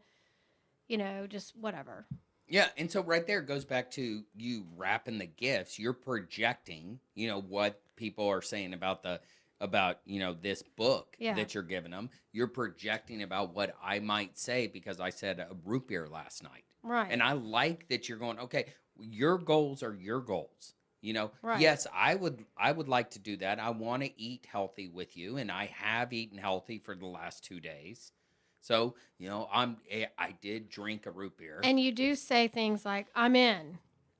you 0.87 0.97
know 0.97 1.27
just 1.27 1.55
whatever 1.55 2.05
Yeah, 2.49 2.67
and 2.77 2.91
so 2.91 3.03
right 3.03 3.25
there 3.25 3.41
goes 3.41 3.63
back 3.65 3.91
to 3.91 4.23
you 4.35 4.65
wrapping 4.75 5.19
the 5.19 5.27
gifts. 5.27 5.77
You're 5.77 5.93
projecting, 5.93 6.99
you 7.15 7.27
know, 7.27 7.41
what 7.41 7.81
people 7.95 8.27
are 8.27 8.41
saying 8.41 8.73
about 8.73 9.03
the 9.03 9.21
about, 9.61 9.99
you 10.05 10.19
know, 10.19 10.33
this 10.33 10.63
book 10.63 11.15
Yeah. 11.19 11.33
that 11.35 11.53
you're 11.53 11.63
giving 11.63 11.91
them. 11.91 12.09
You're 12.31 12.47
projecting 12.47 13.23
about 13.23 13.53
what 13.53 13.75
I 13.83 13.99
might 13.99 14.37
say 14.37 14.67
because 14.67 15.01
I 15.01 15.09
said 15.09 15.39
a 15.39 15.49
root 15.65 15.87
beer 15.87 16.07
last 16.07 16.43
night. 16.43 16.63
right 16.81 17.11
And 17.11 17.21
I 17.21 17.33
like 17.33 17.87
that 17.89 18.07
you're 18.07 18.17
going, 18.17 18.39
okay, 18.39 18.67
your 18.97 19.37
goals 19.37 19.83
are 19.83 19.93
your 19.93 20.21
goals. 20.21 20.75
You 21.01 21.13
know, 21.13 21.31
Right. 21.41 21.59
yes, 21.59 21.87
I 21.93 22.15
would 22.15 22.45
I 22.57 22.71
would 22.71 22.87
like 22.87 23.09
to 23.11 23.19
do 23.19 23.35
that. 23.37 23.59
I 23.59 23.69
want 23.69 24.03
to 24.03 24.21
eat 24.21 24.45
healthy 24.49 24.87
with 24.87 25.15
you 25.17 25.37
and 25.37 25.51
I 25.51 25.65
have 25.67 26.13
eaten 26.13 26.37
healthy 26.37 26.79
for 26.79 26.95
the 26.95 27.05
last 27.05 27.43
2 27.43 27.59
days. 27.59 28.13
So, 28.61 28.95
you 29.17 29.29
know, 29.29 29.47
I'm 29.51 29.77
eh, 29.89 30.05
I 30.17 30.33
did 30.41 30.69
drink 30.69 31.05
a 31.05 31.11
root 31.11 31.37
beer. 31.37 31.61
and 31.63 31.79
you 31.79 31.91
do 31.91 32.15
say 32.15 32.47
things 32.47 32.85
like 32.85 33.07
i'm 33.15 33.35
in 33.35 33.77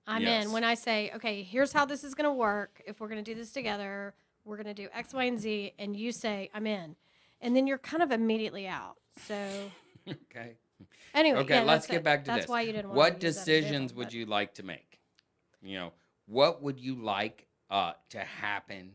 i'm 0.08 0.22
Yes. 0.24 0.46
in 0.46 0.52
when 0.52 0.64
i 0.64 0.74
say 0.74 1.12
okay 1.16 1.44
here's 1.44 1.72
how 1.72 1.86
this 1.86 2.04
is 2.04 2.14
gonna 2.16 2.34
work 2.34 2.82
if 2.86 3.00
we're 3.00 3.08
gonna 3.10 3.22
do 3.22 3.36
this 3.36 3.52
together 3.52 4.14
we're 4.46 4.58
gonna 4.58 4.74
do 4.74 4.88
x 4.94 5.14
y 5.14 5.26
and 5.26 5.40
z 5.40 5.74
and 5.80 5.96
you 5.96 6.12
say 6.12 6.50
i'm 6.54 6.66
in 6.68 6.96
and 7.42 7.56
then 7.56 7.68
you're 7.68 7.78
kind 7.78 8.02
of 8.04 8.12
immediately 8.12 8.68
out 8.68 8.96
so 9.28 9.36
okay. 10.10 10.56
anyway 11.14 11.40
Okay, 11.42 11.56
yeah, 11.56 11.64
let's 11.64 11.86
get 11.88 11.98
it. 11.98 12.04
back 12.04 12.24
to 12.26 12.32
that's 12.32 12.44
this. 12.44 12.50
why 12.50 12.62
you 12.62 12.72
didn't 12.74 12.88
want 12.90 12.98
What 12.98 13.14
to 13.16 13.20
decisions 13.20 13.94
would 13.94 14.12
you 14.14 14.26
like 14.26 14.54
to 14.56 14.64
make? 14.64 15.00
You 15.62 15.78
know, 15.78 15.94
what 16.26 16.62
would 16.64 16.80
you 16.80 16.96
like 16.96 17.46
uh, 17.70 17.94
to 18.10 18.20
happen? 18.20 18.94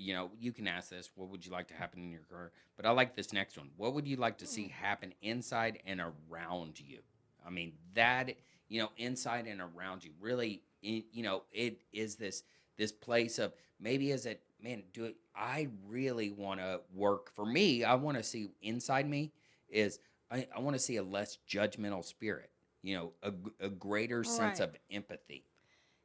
You 0.00 0.14
know, 0.14 0.30
you 0.40 0.52
can 0.52 0.66
ask 0.66 0.88
this. 0.88 1.10
What 1.14 1.28
would 1.28 1.44
you 1.44 1.52
like 1.52 1.68
to 1.68 1.74
happen 1.74 2.00
in 2.02 2.10
your 2.10 2.22
career? 2.22 2.52
But 2.76 2.86
I 2.86 2.90
like 2.90 3.14
this 3.14 3.34
next 3.34 3.58
one. 3.58 3.68
What 3.76 3.92
would 3.92 4.08
you 4.08 4.16
like 4.16 4.38
to 4.38 4.46
see 4.46 4.64
hmm. 4.64 4.70
happen 4.70 5.12
inside 5.20 5.80
and 5.86 6.00
around 6.00 6.80
you? 6.80 7.00
I 7.46 7.50
mean, 7.50 7.72
that 7.94 8.32
you 8.70 8.80
know, 8.80 8.90
inside 8.96 9.46
and 9.46 9.60
around 9.60 10.02
you. 10.04 10.12
Really, 10.18 10.62
in, 10.82 11.02
you 11.12 11.22
know, 11.22 11.42
it 11.52 11.82
is 11.92 12.16
this 12.16 12.44
this 12.78 12.92
place 12.92 13.38
of 13.38 13.52
maybe 13.78 14.10
is 14.10 14.24
it 14.24 14.40
man? 14.62 14.84
Do 14.94 15.04
it. 15.04 15.16
I 15.36 15.68
really 15.86 16.30
want 16.30 16.60
to 16.60 16.80
work. 16.94 17.30
For 17.34 17.44
me, 17.44 17.84
I 17.84 17.94
want 17.94 18.16
to 18.16 18.22
see 18.22 18.48
inside 18.62 19.08
me 19.08 19.32
is 19.68 19.98
I, 20.30 20.46
I 20.56 20.60
want 20.60 20.76
to 20.76 20.80
see 20.80 20.96
a 20.96 21.02
less 21.02 21.38
judgmental 21.48 22.04
spirit. 22.04 22.50
You 22.82 22.96
know, 22.96 23.12
a, 23.22 23.66
a 23.66 23.68
greater 23.68 24.24
sense 24.24 24.60
Right. 24.60 24.68
of 24.68 24.76
empathy. 24.90 25.44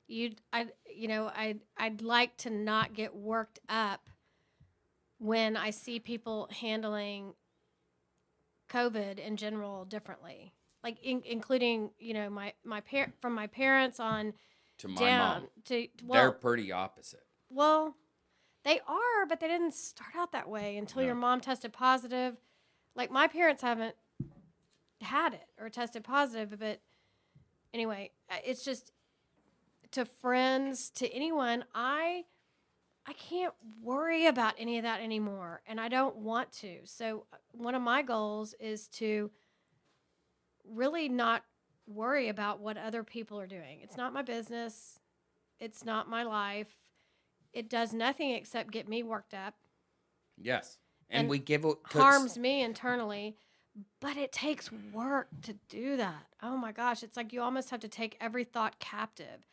You 0.07 0.31
I 0.53 0.67
you 0.93 1.07
know 1.07 1.27
I 1.27 1.55
I'd 1.77 2.01
like 2.01 2.37
to 2.37 2.49
not 2.49 2.93
get 2.93 3.15
worked 3.15 3.59
up 3.69 4.09
when 5.17 5.55
I 5.57 5.69
see 5.71 5.99
people 5.99 6.49
handling 6.59 7.33
COVID 8.69 9.19
in 9.19 9.37
general 9.37 9.85
differently, 9.85 10.53
like 10.83 10.97
in, 11.03 11.21
including 11.25 11.91
you 11.99 12.13
know 12.13 12.29
my 12.29 12.53
my 12.63 12.81
par- 12.81 13.13
from 13.21 13.33
my 13.33 13.47
parents 13.47 13.99
on 13.99 14.33
To 14.79 14.87
my 14.87 14.99
down 14.99 15.41
mom, 15.41 15.49
to 15.65 15.87
they're 16.11 16.31
pretty 16.31 16.71
opposite. 16.71 17.23
well 17.49 17.95
they 18.63 18.79
are 18.87 19.25
but 19.29 19.39
they 19.39 19.47
didn't 19.47 19.73
start 19.75 20.15
out 20.17 20.31
that 20.31 20.49
way 20.49 20.77
until 20.77 21.03
your 21.03 21.15
mom 21.15 21.39
tested 21.41 21.71
positive. 21.71 22.35
Like 22.95 23.11
my 23.11 23.27
parents 23.27 23.61
haven't 23.61 23.95
had 25.01 25.33
it 25.33 25.45
or 25.59 25.69
tested 25.69 26.03
positive, 26.03 26.57
but 26.59 26.79
anyway, 27.73 28.11
uh, 28.31 28.37
it's 28.43 28.63
just 28.63 28.91
to 29.95 30.05
friends, 30.05 30.89
to 30.91 31.13
anyone, 31.13 31.65
I 31.73 32.23
I 33.07 33.13
can't 33.13 33.53
worry 33.83 34.25
about 34.25 34.55
any 34.57 34.77
of 34.77 34.83
that 34.83 34.99
anymore 35.01 35.61
and 35.67 35.79
I 35.79 35.89
don't 35.89 36.17
want 36.17 36.51
to. 36.53 36.79
So 36.85 37.25
uh, 37.31 37.37
one 37.51 37.75
of 37.75 37.81
my 37.81 38.01
goals 38.01 38.55
is 38.59 38.87
to 38.89 39.29
really 40.67 41.07
not 41.07 41.43
worry 41.87 42.29
about 42.29 42.59
what 42.59 42.77
other 42.77 43.03
people 43.03 43.39
are 43.39 43.45
doing. 43.45 43.79
It's 43.83 43.95
not 43.95 44.11
my 44.11 44.23
business. 44.23 44.99
It's 45.59 45.85
not 45.85 46.09
my 46.09 46.23
life. 46.23 46.79
It 47.53 47.69
does 47.69 47.93
nothing 47.93 48.31
except 48.31 48.71
get 48.71 48.89
me 48.89 49.03
worked 49.03 49.33
up 49.33 49.53
Yes, 50.37 50.77
and, 51.09 51.21
And 51.21 51.29
we 51.29 51.39
give 51.39 51.63
it 51.65 51.77
harms 51.85 52.37
me 52.37 52.61
internally 52.61 53.37
but 53.99 54.15
it 54.15 54.31
takes 54.31 54.71
work 54.93 55.27
to 55.41 55.53
do 55.67 55.97
that 55.97 56.27
oh 56.41 56.55
my 56.57 56.71
gosh 56.71 57.03
it's 57.03 57.17
like 57.17 57.33
you 57.33 57.41
almost 57.41 57.69
have 57.69 57.81
to 57.81 57.89
take 57.89 58.15
every 58.21 58.45
thought 58.45 58.79
captive 58.79 59.45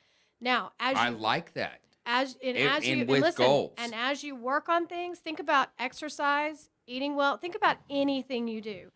now 0.42 0.72
as 0.78 0.96
I 0.96 1.09
you 1.09 1.16
like 1.16 1.55
that. 1.55 1.81
as 2.05 2.37
and 2.42 2.57
and- 2.59 2.68
as 2.68 2.87
you 2.87 2.92
and 2.92 3.11
and 3.11 3.20
listen 3.22 3.44
goals. 3.46 3.72
and 3.78 3.94
as 3.94 4.22
you 4.24 4.35
work 4.37 4.68
on 4.68 4.87
things 4.87 5.18
think 5.20 5.38
about 5.40 5.68
exercise 5.78 6.68
eating 6.87 7.14
well 7.16 7.37
think 7.38 7.55
about 7.55 7.76
anything 7.88 8.48
you 8.48 8.61
do 8.61 8.90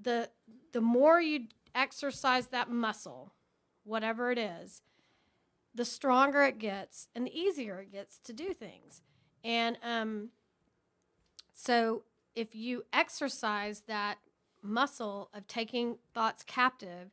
the 0.00 0.30
the 0.72 0.80
more 0.80 1.20
you 1.20 1.46
exercise 1.74 2.46
that 2.48 2.70
muscle 2.70 3.32
whatever 3.84 4.30
it 4.30 4.38
is 4.38 4.80
the 5.74 5.84
stronger 5.84 6.42
it 6.44 6.58
gets 6.58 7.08
and 7.14 7.26
the 7.26 7.38
easier 7.38 7.80
it 7.80 7.90
gets 7.92 8.18
to 8.18 8.32
do 8.32 8.54
things 8.54 9.02
and 9.44 9.76
um 9.82 10.30
so 11.52 12.02
if 12.34 12.54
you 12.54 12.84
exercise 12.92 13.80
that 13.86 14.18
muscle 14.62 15.30
of 15.34 15.46
taking 15.46 15.96
thoughts 16.14 16.42
captive 16.46 17.10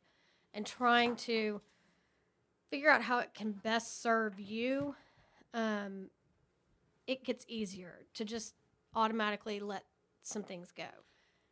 and 0.52 0.66
trying 0.66 1.16
to 1.16 1.60
figure 2.74 2.90
out 2.90 3.02
how 3.02 3.20
it 3.20 3.32
can 3.32 3.52
best 3.52 4.02
serve 4.02 4.40
you, 4.40 4.96
um, 5.52 6.10
it 7.06 7.22
gets 7.22 7.44
easier 7.46 8.00
to 8.12 8.24
just 8.24 8.56
automatically 8.96 9.60
let 9.60 9.84
some 10.22 10.42
things 10.42 10.72
go. 10.76 10.82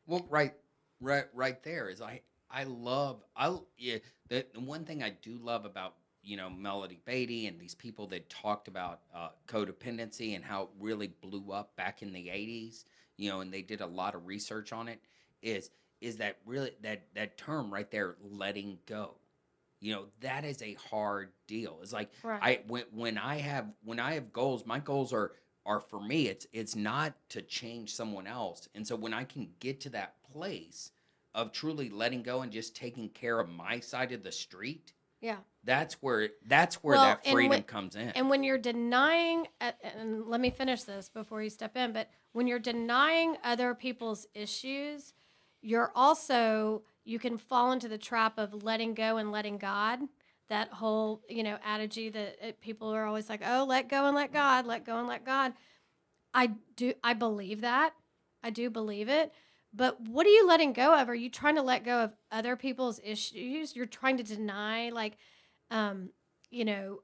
Well, 0.04 0.26
right, 0.28 0.52
right, 1.00 1.26
right 1.32 1.62
there 1.62 1.88
is 1.88 2.00
I, 2.00 2.22
I 2.50 2.64
love 2.64 3.22
I 3.36 3.56
yeah 3.78 3.98
the, 4.30 4.44
the 4.52 4.58
one 4.58 4.84
thing 4.84 5.04
I 5.04 5.10
do 5.22 5.38
love 5.40 5.64
about 5.64 5.94
you 6.24 6.36
know 6.36 6.50
Melody 6.50 6.98
Beattie 7.06 7.46
and 7.46 7.60
these 7.60 7.76
people 7.76 8.08
that 8.08 8.28
talked 8.28 8.66
about 8.66 9.02
uh, 9.14 9.28
codependency 9.46 10.34
and 10.34 10.44
how 10.44 10.62
it 10.62 10.68
really 10.80 11.12
blew 11.20 11.52
up 11.52 11.76
back 11.76 12.02
in 12.02 12.12
the 12.12 12.26
'80s, 12.26 12.84
you 13.16 13.30
know, 13.30 13.42
and 13.42 13.54
they 13.54 13.62
did 13.62 13.80
a 13.80 13.86
lot 13.86 14.16
of 14.16 14.26
research 14.26 14.72
on 14.72 14.88
it. 14.88 15.00
Is 15.40 15.70
is 16.00 16.16
that 16.16 16.38
really 16.44 16.72
that 16.82 17.04
that 17.14 17.38
term 17.38 17.72
right 17.72 17.90
there, 17.92 18.16
letting 18.20 18.78
go? 18.86 19.14
You 19.82 19.92
know, 19.94 20.04
that 20.20 20.44
is 20.44 20.62
a 20.62 20.74
hard 20.74 21.32
deal. 21.48 21.80
It's 21.82 21.92
like 21.92 22.12
Right. 22.22 22.40
I 22.42 22.60
when 22.68 22.84
when 22.92 23.18
I 23.18 23.36
have 23.38 23.66
when 23.82 23.98
I 23.98 24.14
have 24.14 24.32
goals, 24.32 24.64
my 24.64 24.78
goals 24.78 25.12
are 25.12 25.32
are 25.66 25.80
for 25.80 26.00
me. 26.00 26.28
It's 26.28 26.46
it's 26.52 26.76
not 26.76 27.14
to 27.30 27.42
change 27.42 27.92
someone 27.92 28.28
else. 28.28 28.68
And 28.76 28.86
so 28.86 28.94
when 28.94 29.12
I 29.12 29.24
can 29.24 29.50
get 29.58 29.80
to 29.80 29.90
that 29.90 30.14
place 30.32 30.92
of 31.34 31.50
truly 31.50 31.90
letting 31.90 32.22
go 32.22 32.42
and 32.42 32.52
just 32.52 32.76
taking 32.76 33.08
care 33.08 33.40
of 33.40 33.48
my 33.48 33.80
side 33.80 34.12
of 34.12 34.22
the 34.22 34.30
street, 34.30 34.92
yeah. 35.20 35.38
that's 35.64 35.94
where 35.94 36.28
that's 36.46 36.76
where 36.84 36.96
Well, 36.96 37.04
that 37.04 37.26
freedom 37.26 37.48
when- 37.50 37.62
comes 37.64 37.96
in. 37.96 38.10
And 38.10 38.30
when 38.30 38.44
you're 38.44 38.58
denying, 38.58 39.48
and 39.60 40.26
let 40.26 40.40
me 40.40 40.50
finish 40.50 40.84
this 40.84 41.08
before 41.08 41.42
you 41.42 41.50
step 41.50 41.76
in, 41.76 41.92
but 41.92 42.08
when 42.32 42.46
you're 42.46 42.60
denying 42.60 43.36
other 43.42 43.74
people's 43.74 44.28
issues, 44.34 45.12
you're 45.60 45.90
also, 45.94 46.82
you 47.04 47.18
can 47.18 47.38
fall 47.38 47.72
into 47.72 47.88
the 47.88 47.98
trap 47.98 48.38
of 48.38 48.62
letting 48.62 48.94
go 48.94 49.16
and 49.16 49.32
letting 49.32 49.58
God. 49.58 50.00
That 50.48 50.68
whole, 50.68 51.22
you 51.28 51.42
know, 51.42 51.58
adage 51.64 52.12
that 52.12 52.36
uh, 52.42 52.52
people 52.60 52.88
are 52.88 53.06
always 53.06 53.28
like, 53.28 53.42
oh, 53.44 53.64
let 53.66 53.88
go 53.88 54.06
and 54.06 54.14
let 54.14 54.32
God, 54.32 54.66
let 54.66 54.84
go 54.84 54.98
and 54.98 55.08
let 55.08 55.24
God. 55.24 55.54
I 56.34 56.50
do, 56.76 56.92
I 57.02 57.14
believe 57.14 57.62
that. 57.62 57.94
I 58.42 58.50
do 58.50 58.68
believe 58.68 59.08
it. 59.08 59.32
But 59.72 60.00
what 60.00 60.26
are 60.26 60.30
you 60.30 60.46
letting 60.46 60.74
go 60.74 60.94
of? 60.94 61.08
Are 61.08 61.14
you 61.14 61.30
trying 61.30 61.56
to 61.56 61.62
let 61.62 61.84
go 61.84 62.00
of 62.00 62.12
other 62.30 62.56
people's 62.56 63.00
issues? 63.02 63.74
You're 63.74 63.86
trying 63.86 64.18
to 64.18 64.22
deny, 64.22 64.90
like, 64.90 65.16
um, 65.70 66.10
you 66.50 66.66
know, 66.66 67.00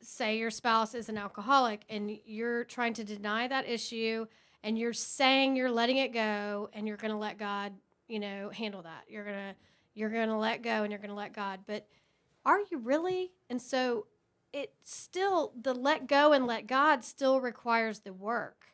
say 0.00 0.38
your 0.38 0.50
spouse 0.50 0.94
is 0.94 1.08
an 1.08 1.18
alcoholic 1.18 1.82
and 1.88 2.16
you're 2.24 2.64
trying 2.64 2.94
to 2.94 3.04
deny 3.04 3.48
that 3.48 3.68
issue 3.68 4.26
and 4.62 4.78
you're 4.78 4.92
saying 4.92 5.56
you're 5.56 5.70
letting 5.70 5.96
it 5.96 6.12
go 6.12 6.68
and 6.72 6.86
you're 6.86 6.96
going 6.96 7.12
to 7.12 7.18
let 7.18 7.38
God, 7.38 7.72
you 8.12 8.20
know, 8.20 8.50
handle 8.50 8.82
that. 8.82 9.04
You're 9.08 9.24
going 9.24 9.36
to 9.36 9.54
you're 9.94 10.10
going 10.10 10.28
to 10.28 10.36
let 10.36 10.62
go 10.62 10.82
and 10.82 10.92
you're 10.92 10.98
going 10.98 11.10
to 11.10 11.16
let 11.16 11.32
God. 11.32 11.60
But 11.66 11.86
are 12.44 12.58
you 12.70 12.78
really? 12.78 13.32
And 13.48 13.60
so 13.60 14.06
it 14.52 14.74
still 14.84 15.52
the 15.60 15.72
let 15.72 16.06
go 16.06 16.32
and 16.34 16.46
let 16.46 16.66
God 16.66 17.04
still 17.04 17.40
requires 17.40 18.00
the 18.00 18.12
work 18.12 18.66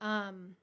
um 0.00 0.56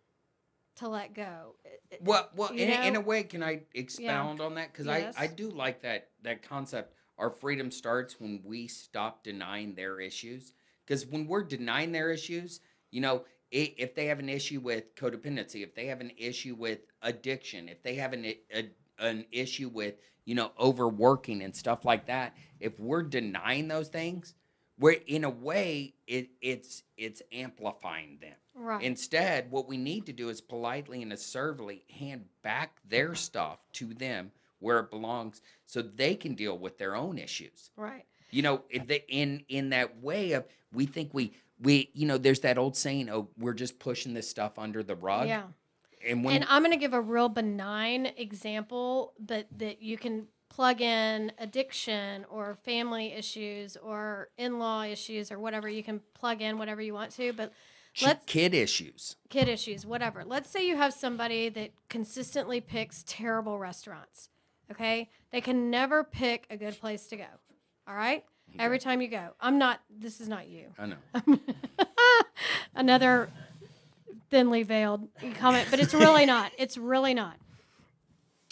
to 0.77 0.87
let 0.89 1.13
go. 1.13 1.55
Well, 2.01 2.29
well, 2.35 2.49
in, 2.49 2.67
a- 2.71 2.87
in 2.87 2.95
a 2.95 3.01
way, 3.01 3.21
can 3.23 3.43
I 3.43 3.61
expound 3.75 4.41
on 4.41 4.55
that? 4.55 4.73
Because 4.73 4.87
Yes. 4.87 5.13
I, 5.15 5.25
I 5.25 5.27
do 5.27 5.51
like 5.51 5.83
that 5.83 6.09
that 6.23 6.41
concept. 6.41 6.95
Our 7.19 7.29
freedom 7.29 7.69
starts 7.69 8.19
when 8.19 8.41
we 8.43 8.67
stop 8.67 9.23
denying 9.23 9.75
their 9.75 9.99
issues. 9.99 10.53
Because 10.83 11.05
when 11.05 11.27
we're 11.27 11.43
denying 11.43 11.91
their 11.91 12.09
issues, 12.11 12.59
you 12.89 13.01
know, 13.01 13.25
if 13.53 13.95
they 13.95 14.07
have 14.07 14.19
an 14.19 14.29
issue 14.29 14.59
with 14.59 14.95
codependency, 14.95 15.63
if 15.63 15.75
they 15.75 15.85
have 15.87 16.01
an 16.01 16.11
issue 16.17 16.55
with 16.55 16.79
addiction, 17.01 17.69
if 17.69 17.81
they 17.83 17.95
have 17.95 18.13
an 18.13 18.25
a, 18.25 18.69
an 18.99 19.25
issue 19.31 19.69
with 19.69 19.95
you 20.25 20.35
know 20.35 20.51
overworking 20.59 21.43
and 21.43 21.55
stuff 21.55 21.85
like 21.85 22.07
that, 22.07 22.35
if 22.59 22.79
we're 22.79 23.03
denying 23.03 23.67
those 23.67 23.89
things, 23.89 24.33
we're 24.79 24.97
in 25.07 25.23
a 25.23 25.29
way 25.29 25.93
it 26.07 26.29
it's 26.41 26.83
it's 26.97 27.21
amplifying 27.31 28.17
them. 28.21 28.35
right. 28.55 28.83
Instead, 28.83 29.51
what 29.51 29.67
we 29.67 29.77
need 29.77 30.05
to 30.07 30.13
do 30.13 30.29
is 30.29 30.41
politely 30.41 31.03
and 31.03 31.13
assertively 31.13 31.83
hand 31.99 32.25
back 32.41 32.79
their 32.87 33.13
stuff 33.13 33.59
to 33.73 33.93
them 33.93 34.31
where 34.59 34.79
it 34.79 34.89
belongs 34.89 35.41
so 35.65 35.81
they 35.81 36.15
can 36.15 36.33
deal 36.33 36.57
with 36.57 36.77
their 36.77 36.95
own 36.95 37.17
issues. 37.17 37.69
right. 37.75 38.05
You 38.31 38.41
know, 38.41 38.63
in 38.71 38.87
the, 38.87 39.07
in 39.11 39.43
in 39.47 39.69
that 39.69 40.01
way 40.01 40.31
of 40.31 40.45
we 40.73 40.87
think 40.87 41.13
we 41.13 41.33
we 41.63 41.89
you 41.93 42.05
know, 42.05 42.17
there's 42.17 42.41
that 42.41 42.57
old 42.57 42.75
saying, 42.75 43.09
"Oh, 43.09 43.29
we're 43.37 43.53
just 43.53 43.79
pushing 43.79 44.13
this 44.13 44.29
stuff 44.29 44.59
under 44.59 44.83
the 44.83 44.95
rug." 44.95 45.27
Yeah. 45.27 45.43
And 46.05 46.23
when 46.23 46.35
and 46.35 46.45
I'm 46.49 46.61
going 46.61 46.73
to 46.73 46.79
give 46.79 46.93
a 46.93 47.01
real 47.01 47.29
benign 47.29 48.07
example, 48.17 49.13
but 49.19 49.47
that 49.57 49.81
you 49.81 49.97
can 49.97 50.27
plug 50.49 50.81
in 50.81 51.31
addiction 51.39 52.25
or 52.29 52.53
family 52.53 53.11
issues 53.13 53.75
or 53.77 54.29
in-law 54.37 54.83
issues 54.83 55.31
or 55.31 55.39
whatever. 55.39 55.67
You 55.67 55.83
can 55.83 55.99
plug 56.13 56.41
in 56.41 56.57
whatever 56.57 56.81
you 56.81 56.93
want 56.93 57.11
to, 57.13 57.33
but 57.33 57.51
let's 58.01 58.23
kid 58.25 58.53
issues. 58.53 59.15
kid 59.29 59.47
issues, 59.47 59.85
whatever. 59.85 60.23
Let's 60.23 60.49
say 60.49 60.67
you 60.67 60.77
have 60.77 60.93
somebody 60.93 61.49
that 61.49 61.71
consistently 61.89 62.61
picks 62.61 63.03
terrible 63.07 63.57
restaurants. 63.57 64.29
Okay, 64.71 65.09
they 65.31 65.41
can 65.41 65.69
never 65.69 66.03
pick 66.03 66.45
a 66.49 66.57
good 66.57 66.79
place 66.79 67.07
to 67.07 67.17
go. 67.17 67.25
All 67.87 67.95
right, 67.95 68.23
every 68.59 68.79
time 68.79 69.01
you 69.01 69.07
go. 69.07 69.29
I'm 69.39 69.57
not. 69.57 69.81
This 69.89 70.21
is 70.21 70.27
not 70.27 70.47
you. 70.47 70.65
I 70.77 70.85
know. 70.87 71.39
Another 72.75 73.29
thinly 74.29 74.63
veiled 74.63 75.07
comment, 75.39 75.67
but 75.69 75.79
it's 75.79 75.93
really 75.93 76.25
not. 76.25 76.51
It's 76.57 76.77
really 76.77 77.13
not. 77.13 77.35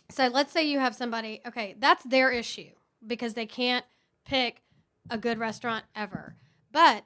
So 0.09 0.27
let's 0.27 0.51
say 0.51 0.63
you 0.63 0.79
have 0.79 0.93
somebody, 0.93 1.41
okay, 1.47 1.75
that's 1.79 2.03
their 2.03 2.31
issue 2.31 2.69
because 3.05 3.33
they 3.33 3.45
can't 3.45 3.85
pick 4.25 4.61
a 5.09 5.17
good 5.17 5.39
restaurant 5.39 5.85
ever. 5.95 6.35
But 6.71 7.05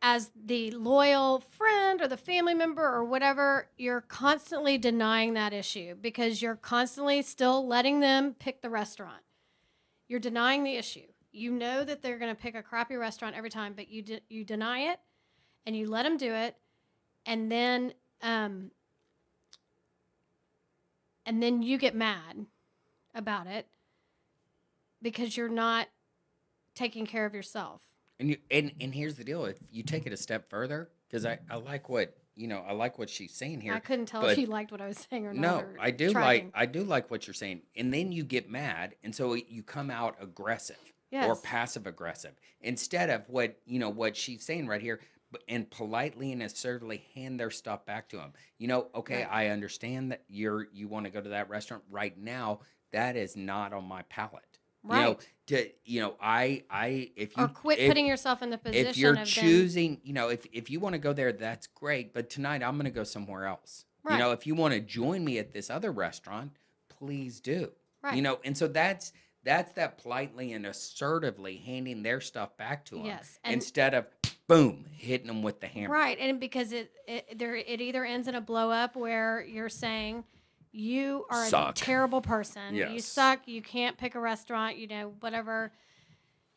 as 0.00 0.30
the 0.34 0.72
loyal 0.72 1.38
friend 1.38 2.00
or 2.00 2.08
the 2.08 2.16
family 2.16 2.54
member 2.54 2.82
or 2.82 3.04
whatever, 3.04 3.68
you're 3.76 4.00
constantly 4.00 4.76
denying 4.76 5.34
that 5.34 5.52
issue 5.52 5.94
because 5.94 6.42
you're 6.42 6.56
constantly 6.56 7.22
still 7.22 7.66
letting 7.66 8.00
them 8.00 8.34
pick 8.38 8.62
the 8.62 8.70
restaurant. 8.70 9.22
You're 10.08 10.18
denying 10.18 10.64
the 10.64 10.76
issue. 10.76 11.11
You 11.32 11.50
know 11.50 11.82
that 11.82 12.02
they're 12.02 12.18
going 12.18 12.34
to 12.34 12.40
pick 12.40 12.54
a 12.54 12.62
crappy 12.62 12.94
restaurant 12.94 13.34
every 13.34 13.50
time, 13.50 13.72
but 13.74 13.88
you 13.88 14.02
de- 14.02 14.20
you 14.28 14.44
deny 14.44 14.92
it 14.92 15.00
and 15.64 15.74
you 15.74 15.88
let 15.88 16.02
them 16.02 16.16
do 16.16 16.32
it, 16.32 16.56
and 17.24 17.50
then 17.50 17.94
um, 18.20 18.70
and 21.24 21.42
then 21.42 21.62
you 21.62 21.78
get 21.78 21.94
mad 21.94 22.46
about 23.14 23.46
it 23.46 23.66
because 25.00 25.36
you're 25.36 25.48
not 25.48 25.88
taking 26.74 27.06
care 27.06 27.26
of 27.26 27.34
yourself. 27.34 27.82
And 28.20 28.30
you 28.30 28.36
and 28.50 28.72
and 28.80 28.94
here's 28.94 29.16
the 29.16 29.24
deal: 29.24 29.44
if 29.46 29.56
you 29.70 29.82
take 29.82 30.06
it 30.06 30.12
a 30.12 30.16
step 30.16 30.50
further, 30.50 30.90
because 31.08 31.24
I 31.24 31.38
I 31.50 31.56
like 31.56 31.88
what 31.88 32.16
you 32.34 32.46
know, 32.46 32.64
I 32.66 32.72
like 32.72 32.98
what 32.98 33.10
she's 33.10 33.34
saying 33.34 33.60
here. 33.60 33.74
I 33.74 33.78
couldn't 33.78 34.06
tell 34.06 34.26
if 34.26 34.38
you 34.38 34.46
liked 34.46 34.72
what 34.72 34.80
I 34.80 34.86
was 34.86 35.06
saying 35.10 35.26
or 35.26 35.34
not. 35.34 35.40
No, 35.40 35.58
or 35.60 35.76
I 35.80 35.90
do 35.90 36.10
like. 36.10 36.50
I 36.54 36.66
do 36.66 36.82
like 36.82 37.10
what 37.10 37.26
you're 37.26 37.34
saying, 37.34 37.62
and 37.76 37.92
then 37.92 38.12
you 38.12 38.24
get 38.24 38.50
mad, 38.50 38.94
and 39.02 39.14
so 39.14 39.34
you 39.34 39.62
come 39.62 39.90
out 39.90 40.16
aggressive 40.20 40.91
or 41.12 41.36
passive 41.36 41.86
aggressive 41.86 42.32
instead 42.60 43.10
of 43.10 43.28
what 43.28 43.58
you 43.66 43.78
know 43.78 43.90
what 43.90 44.16
she's 44.16 44.44
saying 44.44 44.66
right 44.66 44.80
here, 44.80 45.00
and 45.48 45.70
politely 45.70 46.32
and 46.32 46.42
assertively 46.42 47.04
hand 47.14 47.38
their 47.38 47.50
stuff 47.50 47.84
back 47.86 48.08
to 48.10 48.16
them. 48.16 48.32
You 48.58 48.68
know, 48.68 48.88
okay, 48.94 49.18
Right. 49.22 49.28
I 49.30 49.48
understand 49.48 50.12
that 50.12 50.22
you're 50.28 50.68
you 50.72 50.88
want 50.88 51.04
to 51.06 51.10
go 51.10 51.20
to 51.20 51.30
that 51.30 51.48
restaurant 51.48 51.82
right 51.90 52.16
now. 52.18 52.60
That 52.92 53.16
is 53.16 53.36
not 53.36 53.72
on 53.72 53.84
my 53.84 54.02
palate. 54.02 54.58
You 54.84 54.90
know, 54.90 55.08
Right. 55.12 55.28
to 55.46 55.70
you 55.84 56.00
know, 56.00 56.16
I 56.20 56.64
I 56.68 57.12
if 57.16 57.36
you 57.36 57.44
or 57.44 57.48
quit 57.48 57.78
if- 57.78 57.88
putting 57.88 58.06
yourself 58.06 58.42
in 58.42 58.50
the 58.50 58.58
position 58.58 58.86
if 58.88 58.96
you're 58.96 59.10
of 59.12 59.16
them- 59.18 59.26
choosing, 59.26 60.00
you 60.02 60.12
know, 60.12 60.28
if 60.28 60.44
if 60.52 60.70
you 60.70 60.80
want 60.80 60.94
to 60.94 60.98
go 60.98 61.12
there, 61.12 61.32
that's 61.32 61.66
great. 61.68 62.12
But 62.12 62.28
tonight 62.30 62.62
I'm 62.62 62.74
going 62.76 62.84
to 62.84 62.90
go 62.90 63.04
somewhere 63.04 63.46
else. 63.46 63.84
Right. 64.02 64.14
You 64.14 64.18
know, 64.18 64.32
if 64.32 64.46
you 64.46 64.54
want 64.56 64.74
to 64.74 64.80
join 64.80 65.24
me 65.24 65.38
at 65.38 65.52
this 65.52 65.70
other 65.70 65.92
restaurant, 65.92 66.56
please 66.88 67.40
do. 67.40 67.70
right. 68.02 68.16
You 68.16 68.22
know, 68.22 68.40
and 68.44 68.58
so 68.58 68.66
that's 68.66 69.12
that's 69.44 69.72
that 69.72 69.98
politely 69.98 70.52
and 70.52 70.66
assertively 70.66 71.56
handing 71.56 72.02
their 72.02 72.20
stuff 72.20 72.56
back 72.56 72.84
to 72.86 72.96
them 72.96 73.06
Yes, 73.06 73.38
instead 73.44 73.94
of 73.94 74.06
boom 74.48 74.86
hitting 74.92 75.26
them 75.26 75.42
with 75.42 75.60
the 75.60 75.66
hammer. 75.66 75.92
Right, 75.94 76.18
and 76.18 76.38
because 76.40 76.72
it 76.72 76.90
it 77.08 77.38
there 77.38 77.56
it 77.56 77.80
either 77.80 78.04
ends 78.04 78.28
in 78.28 78.34
a 78.34 78.40
blow 78.40 78.70
up 78.70 78.96
where 78.96 79.44
you're 79.44 79.68
saying 79.68 80.24
you 80.70 81.26
are 81.30 81.46
Suck. 81.46 81.70
a 81.70 81.72
terrible 81.74 82.20
person. 82.22 82.74
yes. 82.74 82.90
You 82.92 83.00
suck. 83.00 83.46
You 83.46 83.60
can't 83.62 83.98
pick 83.98 84.14
a 84.14 84.20
restaurant. 84.20 84.78
You 84.78 84.86
know 84.86 85.12
whatever. 85.20 85.72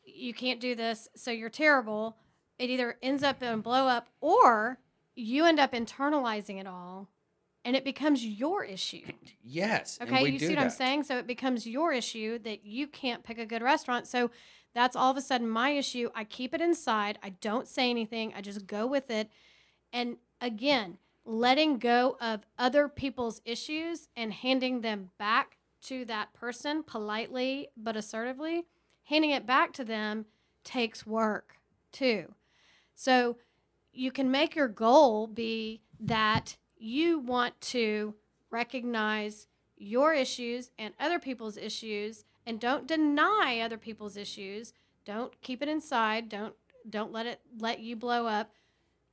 You 0.05 0.33
can't 0.33 0.59
do 0.61 0.75
this, 0.75 1.09
so 1.15 1.31
you're 1.31 1.49
terrible. 1.49 2.15
It 2.59 2.69
either 2.69 2.97
ends 3.01 3.23
up 3.23 3.41
in 3.43 3.49
a 3.53 3.57
blow 3.57 3.87
up, 3.87 4.07
or 4.21 4.77
you 5.15 5.45
end 5.45 5.59
up 5.59 5.73
internalizing 5.73 6.59
it 6.61 6.67
all, 6.67 7.09
and 7.65 7.75
it 7.75 7.83
becomes 7.83 8.23
your 8.23 8.63
issue. 8.63 9.01
Yes. 9.43 9.97
and 9.99 10.09
Okay, 10.09 10.29
you 10.29 10.39
see 10.39 10.49
what 10.49 10.59
I'm 10.59 10.69
saying? 10.69 11.03
So 11.03 11.17
it 11.17 11.27
becomes 11.27 11.65
your 11.65 11.91
issue 11.91 12.37
that 12.39 12.63
you 12.63 12.87
can't 12.87 13.23
pick 13.23 13.39
a 13.39 13.45
good 13.45 13.63
restaurant. 13.63 14.07
So 14.07 14.29
that's 14.75 14.95
all 14.95 15.09
of 15.09 15.17
a 15.17 15.21
sudden 15.21 15.49
my 15.49 15.71
issue. 15.71 16.09
I 16.13 16.23
keep 16.25 16.53
it 16.53 16.61
inside. 16.61 17.17
I 17.23 17.29
don't 17.29 17.67
say 17.67 17.89
anything. 17.89 18.33
I 18.35 18.41
just 18.41 18.67
go 18.67 18.85
with 18.85 19.09
it. 19.09 19.29
And 19.91 20.17
again, 20.39 20.97
letting 21.25 21.79
go 21.79 22.17
of 22.21 22.45
other 22.59 22.87
people's 22.87 23.41
issues 23.45 24.09
and 24.15 24.31
handing 24.31 24.81
them 24.81 25.09
back 25.17 25.57
to 25.83 26.05
that 26.05 26.33
person 26.33 26.83
politely 26.83 27.69
but 27.75 27.97
assertively, 27.97 28.65
handing 29.05 29.31
it 29.31 29.47
back 29.47 29.73
to 29.73 29.83
them 29.83 30.25
takes 30.63 31.05
work 31.05 31.55
too. 31.91 32.33
So 32.95 33.37
you 33.91 34.11
can 34.11 34.29
make 34.29 34.55
your 34.55 34.67
goal 34.67 35.25
be 35.25 35.81
that 35.99 36.57
you 36.77 37.19
want 37.19 37.59
to 37.61 38.13
recognize 38.49 39.47
your 39.77 40.13
issues 40.13 40.71
and 40.77 40.93
other 40.99 41.19
people's 41.19 41.57
issues 41.57 42.23
and 42.45 42.59
don't 42.59 42.87
deny 42.87 43.59
other 43.59 43.77
people's 43.77 44.17
issues. 44.17 44.73
Don't 45.05 45.39
keep 45.41 45.61
it 45.61 45.69
inside. 45.69 46.29
Don't 46.29 46.53
don't 46.89 47.11
let 47.11 47.25
it 47.25 47.41
let 47.59 47.79
you 47.79 47.95
blow 47.95 48.27
up. 48.27 48.51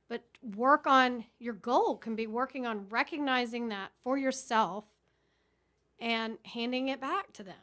But 0.07 0.23
work 0.55 0.85
on 0.85 1.25
your 1.39 1.53
goal 1.53 1.97
can 1.97 2.15
be 2.15 2.27
working 2.27 2.65
on 2.67 2.87
recognizing 2.89 3.69
that 3.69 3.91
for 4.03 4.17
yourself 4.17 4.85
and 5.99 6.37
handing 6.45 6.89
it 6.89 7.01
back 7.01 7.33
to 7.33 7.43
them. 7.43 7.55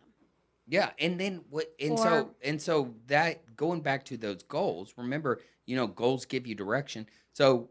Yeah, 0.66 0.90
and 0.98 1.18
then 1.18 1.44
what? 1.50 1.72
And 1.80 1.92
Or- 1.92 1.98
so 1.98 2.30
and 2.42 2.60
so 2.60 2.94
that 3.06 3.56
going 3.56 3.80
back 3.80 4.04
to 4.06 4.16
those 4.16 4.42
goals. 4.42 4.94
Remember, 4.96 5.40
you 5.66 5.76
know, 5.76 5.86
goals 5.86 6.24
give 6.24 6.46
you 6.46 6.54
direction. 6.54 7.06
So, 7.32 7.70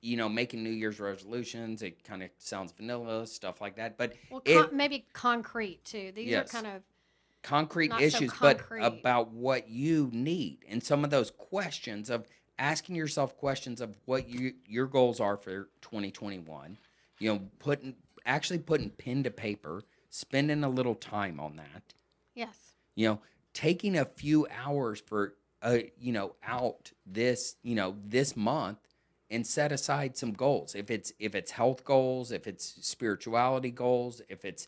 you 0.00 0.16
know, 0.16 0.28
making 0.28 0.62
New 0.62 0.70
Year's 0.70 0.98
resolutions, 1.00 1.82
it 1.82 2.02
kind 2.04 2.22
of 2.22 2.30
sounds 2.38 2.72
vanilla 2.72 3.26
stuff 3.26 3.60
like 3.60 3.76
that. 3.76 3.96
But 3.98 4.14
Well, 4.30 4.42
It- 4.44 4.72
maybe 4.72 5.06
concrete 5.12 5.84
too. 5.84 6.12
These 6.12 6.28
Yes. 6.28 6.48
are 6.54 6.62
kind 6.62 6.76
of 6.76 6.82
concrete 7.42 7.88
Not 7.88 8.00
so 8.00 8.04
issues, 8.06 8.32
concrete. 8.32 8.80
but 8.80 8.98
about 8.98 9.30
what 9.30 9.68
you 9.68 10.10
need 10.12 10.64
and 10.68 10.82
some 10.82 11.04
of 11.04 11.10
those 11.10 11.30
questions 11.30 12.10
of 12.10 12.26
asking 12.58 12.94
yourself 12.96 13.36
questions 13.38 13.80
of 13.80 13.96
what 14.04 14.28
you 14.28 14.54
your 14.66 14.86
goals 14.86 15.20
are 15.20 15.36
for 15.36 15.70
2021. 15.80 16.78
You 17.18 17.32
know, 17.34 17.48
putting 17.58 17.96
actually 18.26 18.58
putting 18.58 18.90
pen 18.90 19.22
to 19.24 19.30
paper, 19.30 19.82
spending 20.10 20.62
a 20.64 20.68
little 20.68 20.94
time 20.94 21.40
on 21.40 21.56
that. 21.56 21.94
yes. 22.34 22.74
you 22.94 23.06
know 23.08 23.20
taking 23.54 23.96
a 23.96 24.04
few 24.04 24.46
hours 24.50 25.00
for 25.00 25.34
uh 25.62 25.78
you 25.98 26.12
know 26.12 26.34
out 26.42 26.92
this 27.06 27.56
you 27.62 27.74
know 27.74 27.96
this 28.04 28.36
month 28.36 28.78
and 29.30 29.46
set 29.46 29.72
aside 29.72 30.16
some 30.16 30.32
goals 30.32 30.74
if 30.74 30.90
it's 30.90 31.12
if 31.18 31.34
it's 31.34 31.50
health 31.50 31.84
goals 31.84 32.32
if 32.32 32.46
it's 32.46 32.76
spirituality 32.86 33.70
goals 33.70 34.20
if 34.28 34.44
it's 34.44 34.66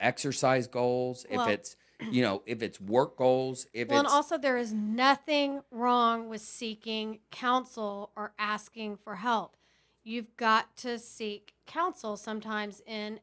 exercise 0.00 0.66
goals 0.66 1.26
Well- 1.30 1.48
if 1.48 1.54
it's 1.54 1.76
you 2.10 2.22
know 2.22 2.42
if 2.46 2.62
it's 2.62 2.80
work 2.80 3.16
goals 3.16 3.66
if 3.72 3.88
Well, 3.88 3.98
and 4.00 4.08
also 4.08 4.36
there 4.36 4.56
is 4.56 4.72
nothing 4.72 5.62
wrong 5.70 6.28
with 6.28 6.40
seeking 6.40 7.20
counsel 7.30 8.10
or 8.16 8.32
asking 8.38 8.96
for 8.96 9.16
help. 9.16 9.56
You've 10.02 10.36
got 10.36 10.76
to 10.78 10.98
seek 10.98 11.54
counsel 11.66 12.16
sometimes 12.16 12.82
in 12.86 13.20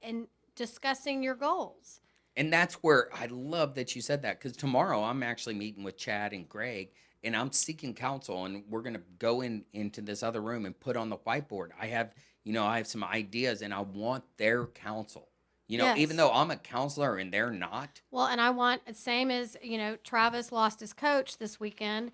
in 0.00 0.28
discussing 0.54 1.22
your 1.22 1.34
goals. 1.34 2.00
And 2.36 2.52
that's 2.52 2.74
where 2.76 3.08
I 3.14 3.26
love 3.26 3.74
that 3.74 3.96
you 3.96 4.02
said 4.02 4.22
that 4.22 4.38
because 4.38 4.56
tomorrow 4.56 5.02
I'm 5.02 5.22
actually 5.22 5.54
meeting 5.54 5.82
with 5.84 5.96
Chad 5.96 6.32
and 6.32 6.48
Greg 6.48 6.90
and 7.26 7.36
I'm 7.36 7.52
seeking 7.52 7.92
counsel 7.92 8.44
and 8.44 8.62
we're 8.68 8.82
gonna 8.82 9.02
go 9.18 9.42
in 9.42 9.64
into 9.72 10.00
this 10.00 10.22
other 10.22 10.40
room 10.40 10.64
and 10.64 10.78
put 10.78 10.96
on 10.96 11.10
the 11.10 11.18
whiteboard. 11.18 11.70
I 11.78 11.86
have 11.86 12.14
you 12.44 12.52
know 12.52 12.64
I 12.64 12.78
have 12.78 12.86
some 12.86 13.04
ideas 13.04 13.60
and 13.62 13.74
I 13.74 13.80
want 13.80 14.24
their 14.38 14.66
counsel. 14.66 15.28
You 15.68 15.78
know, 15.78 15.96
even 15.96 16.16
though 16.16 16.30
I'm 16.30 16.52
a 16.52 16.56
counselor 16.56 17.16
and 17.16 17.34
they're 17.34 17.50
not. 17.50 18.00
Well, 18.12 18.26
and 18.26 18.40
I 18.40 18.50
want 18.50 18.86
the 18.86 18.94
same 18.94 19.32
as 19.32 19.56
you 19.60 19.78
know 19.78 19.96
Travis 20.04 20.52
lost 20.52 20.78
his 20.78 20.92
coach 20.92 21.38
this 21.38 21.58
weekend, 21.58 22.12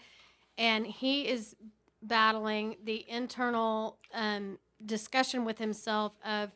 and 0.56 0.86
he 0.86 1.28
is 1.28 1.54
battling 2.02 2.76
the 2.82 3.04
internal 3.08 3.98
um, 4.14 4.58
discussion 4.84 5.44
with 5.44 5.58
himself 5.58 6.12
of, 6.24 6.50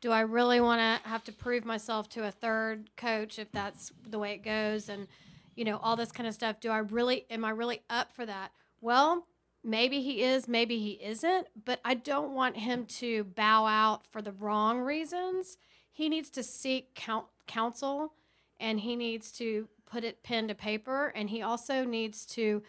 do 0.00 0.10
I 0.10 0.20
really 0.20 0.60
want 0.60 0.80
to 0.80 1.08
have 1.08 1.24
to 1.24 1.32
prove 1.32 1.64
myself 1.64 2.08
to 2.10 2.26
a 2.26 2.30
third 2.30 2.90
coach 2.96 3.38
if 3.38 3.50
that's 3.52 3.92
the 4.06 4.18
way 4.18 4.32
it 4.32 4.44
goes, 4.44 4.88
and 4.88 5.06
you 5.54 5.64
know 5.64 5.78
all 5.78 5.96
this 5.96 6.12
kind 6.12 6.26
of 6.26 6.34
stuff. 6.34 6.60
Do 6.60 6.70
I 6.70 6.78
really 6.78 7.26
am 7.30 7.44
I 7.44 7.50
really 7.50 7.82
up 7.90 8.12
for 8.12 8.26
that? 8.26 8.52
Well, 8.80 9.26
maybe 9.64 10.00
he 10.00 10.22
is, 10.22 10.48
maybe 10.48 10.78
he 10.78 10.92
isn't, 11.02 11.48
but 11.64 11.80
I 11.84 11.94
don't 11.94 12.34
want 12.34 12.56
him 12.56 12.86
to 12.86 13.24
bow 13.24 13.66
out 13.66 14.06
for 14.06 14.20
the 14.20 14.32
wrong 14.32 14.80
reasons. 14.80 15.56
He 15.92 16.08
needs 16.08 16.30
to 16.30 16.42
seek 16.42 16.98
counsel 17.46 18.14
and 18.58 18.80
he 18.80 18.96
needs 18.96 19.30
to 19.32 19.68
put 19.84 20.04
it 20.04 20.22
pen 20.22 20.48
to 20.48 20.54
paper 20.54 21.12
and 21.14 21.28
he 21.28 21.42
also 21.42 21.84
needs 21.84 22.24
to 22.24 22.62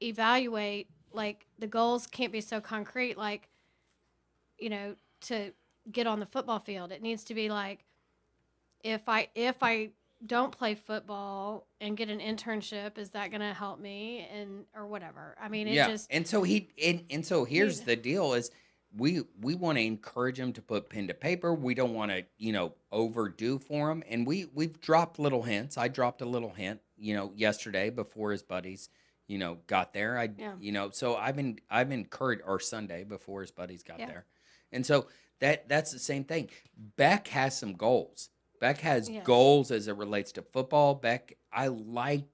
evaluate 0.00 0.88
like 1.12 1.46
the 1.58 1.66
goals 1.66 2.06
can't 2.06 2.32
be 2.32 2.40
so 2.40 2.60
concrete 2.60 3.18
like 3.18 3.48
you 4.58 4.70
know 4.70 4.94
to 5.20 5.52
get 5.92 6.06
on 6.06 6.20
the 6.20 6.26
football 6.26 6.58
field 6.58 6.90
it 6.90 7.02
needs 7.02 7.22
to 7.24 7.34
be 7.34 7.50
like 7.50 7.84
if 8.82 9.02
i 9.08 9.28
if 9.34 9.62
i 9.62 9.90
don't 10.26 10.52
play 10.52 10.74
football 10.74 11.66
and 11.80 11.96
get 11.96 12.08
an 12.08 12.20
internship 12.20 12.98
is 12.98 13.10
that 13.10 13.30
going 13.30 13.40
to 13.40 13.52
help 13.52 13.78
me 13.78 14.26
and 14.32 14.64
or 14.74 14.86
whatever 14.86 15.36
i 15.40 15.48
mean 15.48 15.68
it 15.68 15.74
yeah. 15.74 15.88
just 15.88 16.06
and 16.10 16.26
so 16.26 16.42
he 16.42 16.68
and, 16.82 17.04
and 17.10 17.26
so 17.26 17.44
here's 17.44 17.80
the 17.80 17.96
deal 17.96 18.32
is 18.34 18.50
we 18.96 19.22
we 19.40 19.54
want 19.54 19.78
to 19.78 19.84
encourage 19.84 20.38
him 20.38 20.52
to 20.52 20.62
put 20.62 20.88
pen 20.88 21.08
to 21.08 21.14
paper. 21.14 21.52
We 21.52 21.74
don't 21.74 21.94
want 21.94 22.12
to, 22.12 22.24
you 22.38 22.52
know, 22.52 22.74
overdo 22.92 23.58
for 23.58 23.90
him. 23.90 24.02
And 24.08 24.26
we 24.26 24.46
we've 24.54 24.80
dropped 24.80 25.18
little 25.18 25.42
hints. 25.42 25.76
I 25.76 25.88
dropped 25.88 26.22
a 26.22 26.26
little 26.26 26.50
hint, 26.50 26.80
you 26.96 27.14
know, 27.14 27.32
yesterday 27.34 27.90
before 27.90 28.30
his 28.30 28.42
buddies, 28.42 28.88
you 29.26 29.38
know, 29.38 29.58
got 29.66 29.92
there. 29.92 30.18
I 30.18 30.30
Yeah. 30.36 30.54
you 30.60 30.72
know, 30.72 30.90
so 30.90 31.16
I've 31.16 31.36
been 31.36 31.58
I've 31.68 31.90
encouraged 31.90 32.42
or 32.46 32.60
Sunday 32.60 33.04
before 33.04 33.40
his 33.40 33.50
buddies 33.50 33.82
got 33.82 33.98
Yeah. 33.98 34.06
there. 34.06 34.26
And 34.70 34.86
so 34.86 35.08
that 35.40 35.68
that's 35.68 35.90
the 35.90 35.98
same 35.98 36.24
thing. 36.24 36.50
Beck 36.76 37.28
has 37.28 37.58
some 37.58 37.74
goals. 37.74 38.30
Beck 38.64 38.78
has 38.80 39.10
Yes. 39.10 39.26
goals 39.26 39.70
as 39.70 39.88
it 39.88 39.96
relates 39.96 40.32
to 40.32 40.40
football. 40.40 40.94
Beck, 40.94 41.36
I 41.52 41.66
like, 41.66 42.24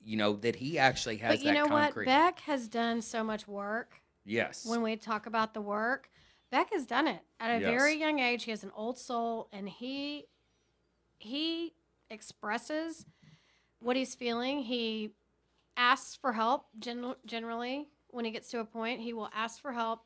you 0.00 0.16
know, 0.16 0.32
that 0.34 0.56
he 0.56 0.76
actually 0.76 1.18
has 1.18 1.36
but 1.36 1.38
you 1.38 1.44
that 1.44 1.54
know 1.54 1.68
concrete. 1.68 2.06
what 2.06 2.12
beck 2.12 2.40
has 2.40 2.66
done 2.66 3.00
so 3.00 3.22
much 3.22 3.46
work 3.46 4.02
yes. 4.24 4.66
when 4.66 4.82
we 4.82 4.96
talk 4.96 5.26
about 5.26 5.54
the 5.54 5.60
work, 5.60 6.10
Beck 6.50 6.72
has 6.72 6.84
done 6.84 7.06
it 7.06 7.20
at 7.38 7.58
a 7.58 7.60
Yes. 7.60 7.70
very 7.70 7.94
young 7.94 8.18
age. 8.18 8.42
He 8.42 8.50
has 8.50 8.64
an 8.64 8.72
old 8.74 8.98
soul, 8.98 9.48
and 9.52 9.68
he 9.68 10.26
he 11.20 11.74
expresses 12.10 13.06
what 13.78 13.94
he's 13.94 14.16
feeling. 14.16 14.62
He 14.64 15.12
asks 15.76 16.16
for 16.16 16.32
help. 16.32 16.66
Gen- 16.80 17.14
generally, 17.24 17.88
when 18.08 18.24
he 18.24 18.32
gets 18.32 18.50
to 18.50 18.58
a 18.58 18.64
point, 18.64 19.00
he 19.02 19.12
will 19.12 19.30
ask 19.32 19.60
for 19.60 19.72
help, 19.74 20.04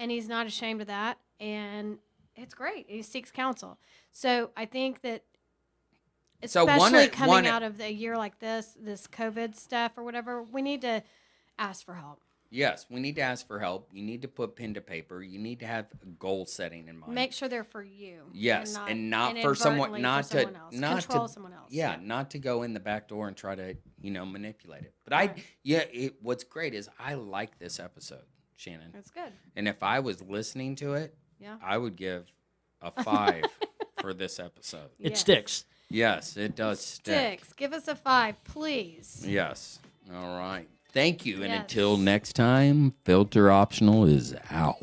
and 0.00 0.10
he's 0.10 0.26
not 0.26 0.46
ashamed 0.46 0.80
of 0.80 0.88
that. 0.88 1.18
And 1.38 1.98
it's 2.36 2.54
great. 2.54 2.86
He 2.88 3.02
seeks 3.02 3.30
counsel. 3.30 3.78
So 4.10 4.50
I 4.56 4.64
think 4.66 5.02
that. 5.02 5.24
So 6.44 6.62
Especially 6.68 6.98
one- 7.02 7.08
coming 7.10 7.28
one- 7.28 7.46
out 7.46 7.62
of 7.62 7.80
a 7.80 7.92
year 7.92 8.16
like 8.16 8.40
this, 8.40 8.76
this 8.80 9.06
COVID 9.06 9.54
stuff 9.54 9.92
or 9.96 10.02
whatever, 10.02 10.42
we 10.42 10.60
need 10.60 10.80
to 10.80 11.02
ask 11.58 11.84
for 11.84 11.94
help. 11.94 12.20
Yes, 12.50 12.84
we 12.90 13.00
need 13.00 13.14
to 13.14 13.22
ask 13.22 13.46
for 13.46 13.58
help. 13.60 13.88
You 13.94 14.02
need 14.02 14.20
to 14.22 14.28
put 14.28 14.56
pen 14.56 14.74
to 14.74 14.82
paper. 14.82 15.22
You 15.22 15.38
need 15.38 15.60
to 15.60 15.66
have 15.66 15.86
goal 16.18 16.44
setting 16.44 16.86
in 16.88 16.98
mind. 16.98 17.14
Make 17.14 17.32
sure 17.32 17.48
they're 17.48 17.64
for 17.64 17.82
you. 17.82 18.24
yes, 18.32 18.76
and 18.88 19.08
not, 19.08 19.38
for 19.38 19.54
someone, 19.54 20.02
not 20.02 20.26
for 20.26 20.32
to, 20.32 20.40
someone 20.42 20.60
else. 20.60 20.74
not 20.74 20.98
control 21.04 21.28
to, 21.28 21.32
someone 21.32 21.52
else. 21.54 21.68
yeah, 21.70 21.96
not 22.02 22.30
to 22.32 22.38
go 22.38 22.62
in 22.64 22.74
the 22.74 22.80
back 22.80 23.08
door 23.08 23.28
and 23.28 23.36
try 23.36 23.54
to, 23.54 23.74
you 24.02 24.10
know, 24.10 24.26
manipulate 24.26 24.82
it. 24.82 24.92
But 25.04 25.14
I, 25.14 25.34
yeah, 25.62 25.84
it, 25.90 26.16
what's 26.20 26.44
great 26.44 26.74
is 26.74 26.90
I 26.98 27.14
like 27.14 27.58
this 27.58 27.80
episode, 27.80 28.24
Shannon. 28.56 28.90
that's 28.92 29.10
good. 29.10 29.32
And 29.56 29.66
if 29.66 29.82
I 29.82 30.00
was 30.00 30.20
listening 30.20 30.74
to 30.76 30.92
it, 30.92 31.14
Yeah, 31.42 31.56
I 31.62 31.76
would 31.76 31.96
give 31.96 32.26
a 32.80 32.90
five 33.02 33.44
for 34.00 34.14
this 34.14 34.38
episode. 34.40 34.90
It 34.98 35.10
Yes. 35.12 35.20
sticks. 35.20 35.64
Yes, 35.90 36.36
it 36.38 36.56
does 36.56 36.80
stick. 36.80 37.40
Sticks. 37.40 37.52
Give 37.52 37.72
us 37.72 37.86
a 37.88 37.94
five, 37.94 38.42
please. 38.44 39.24
Yes. 39.26 39.78
All 40.14 40.38
right. 40.38 40.68
Thank 40.92 41.26
you. 41.26 41.42
And 41.42 41.52
until 41.52 41.96
next 41.96 42.34
time, 42.34 42.94
filter 43.04 43.50
optional 43.50 44.06
is 44.06 44.34
out. 44.50 44.78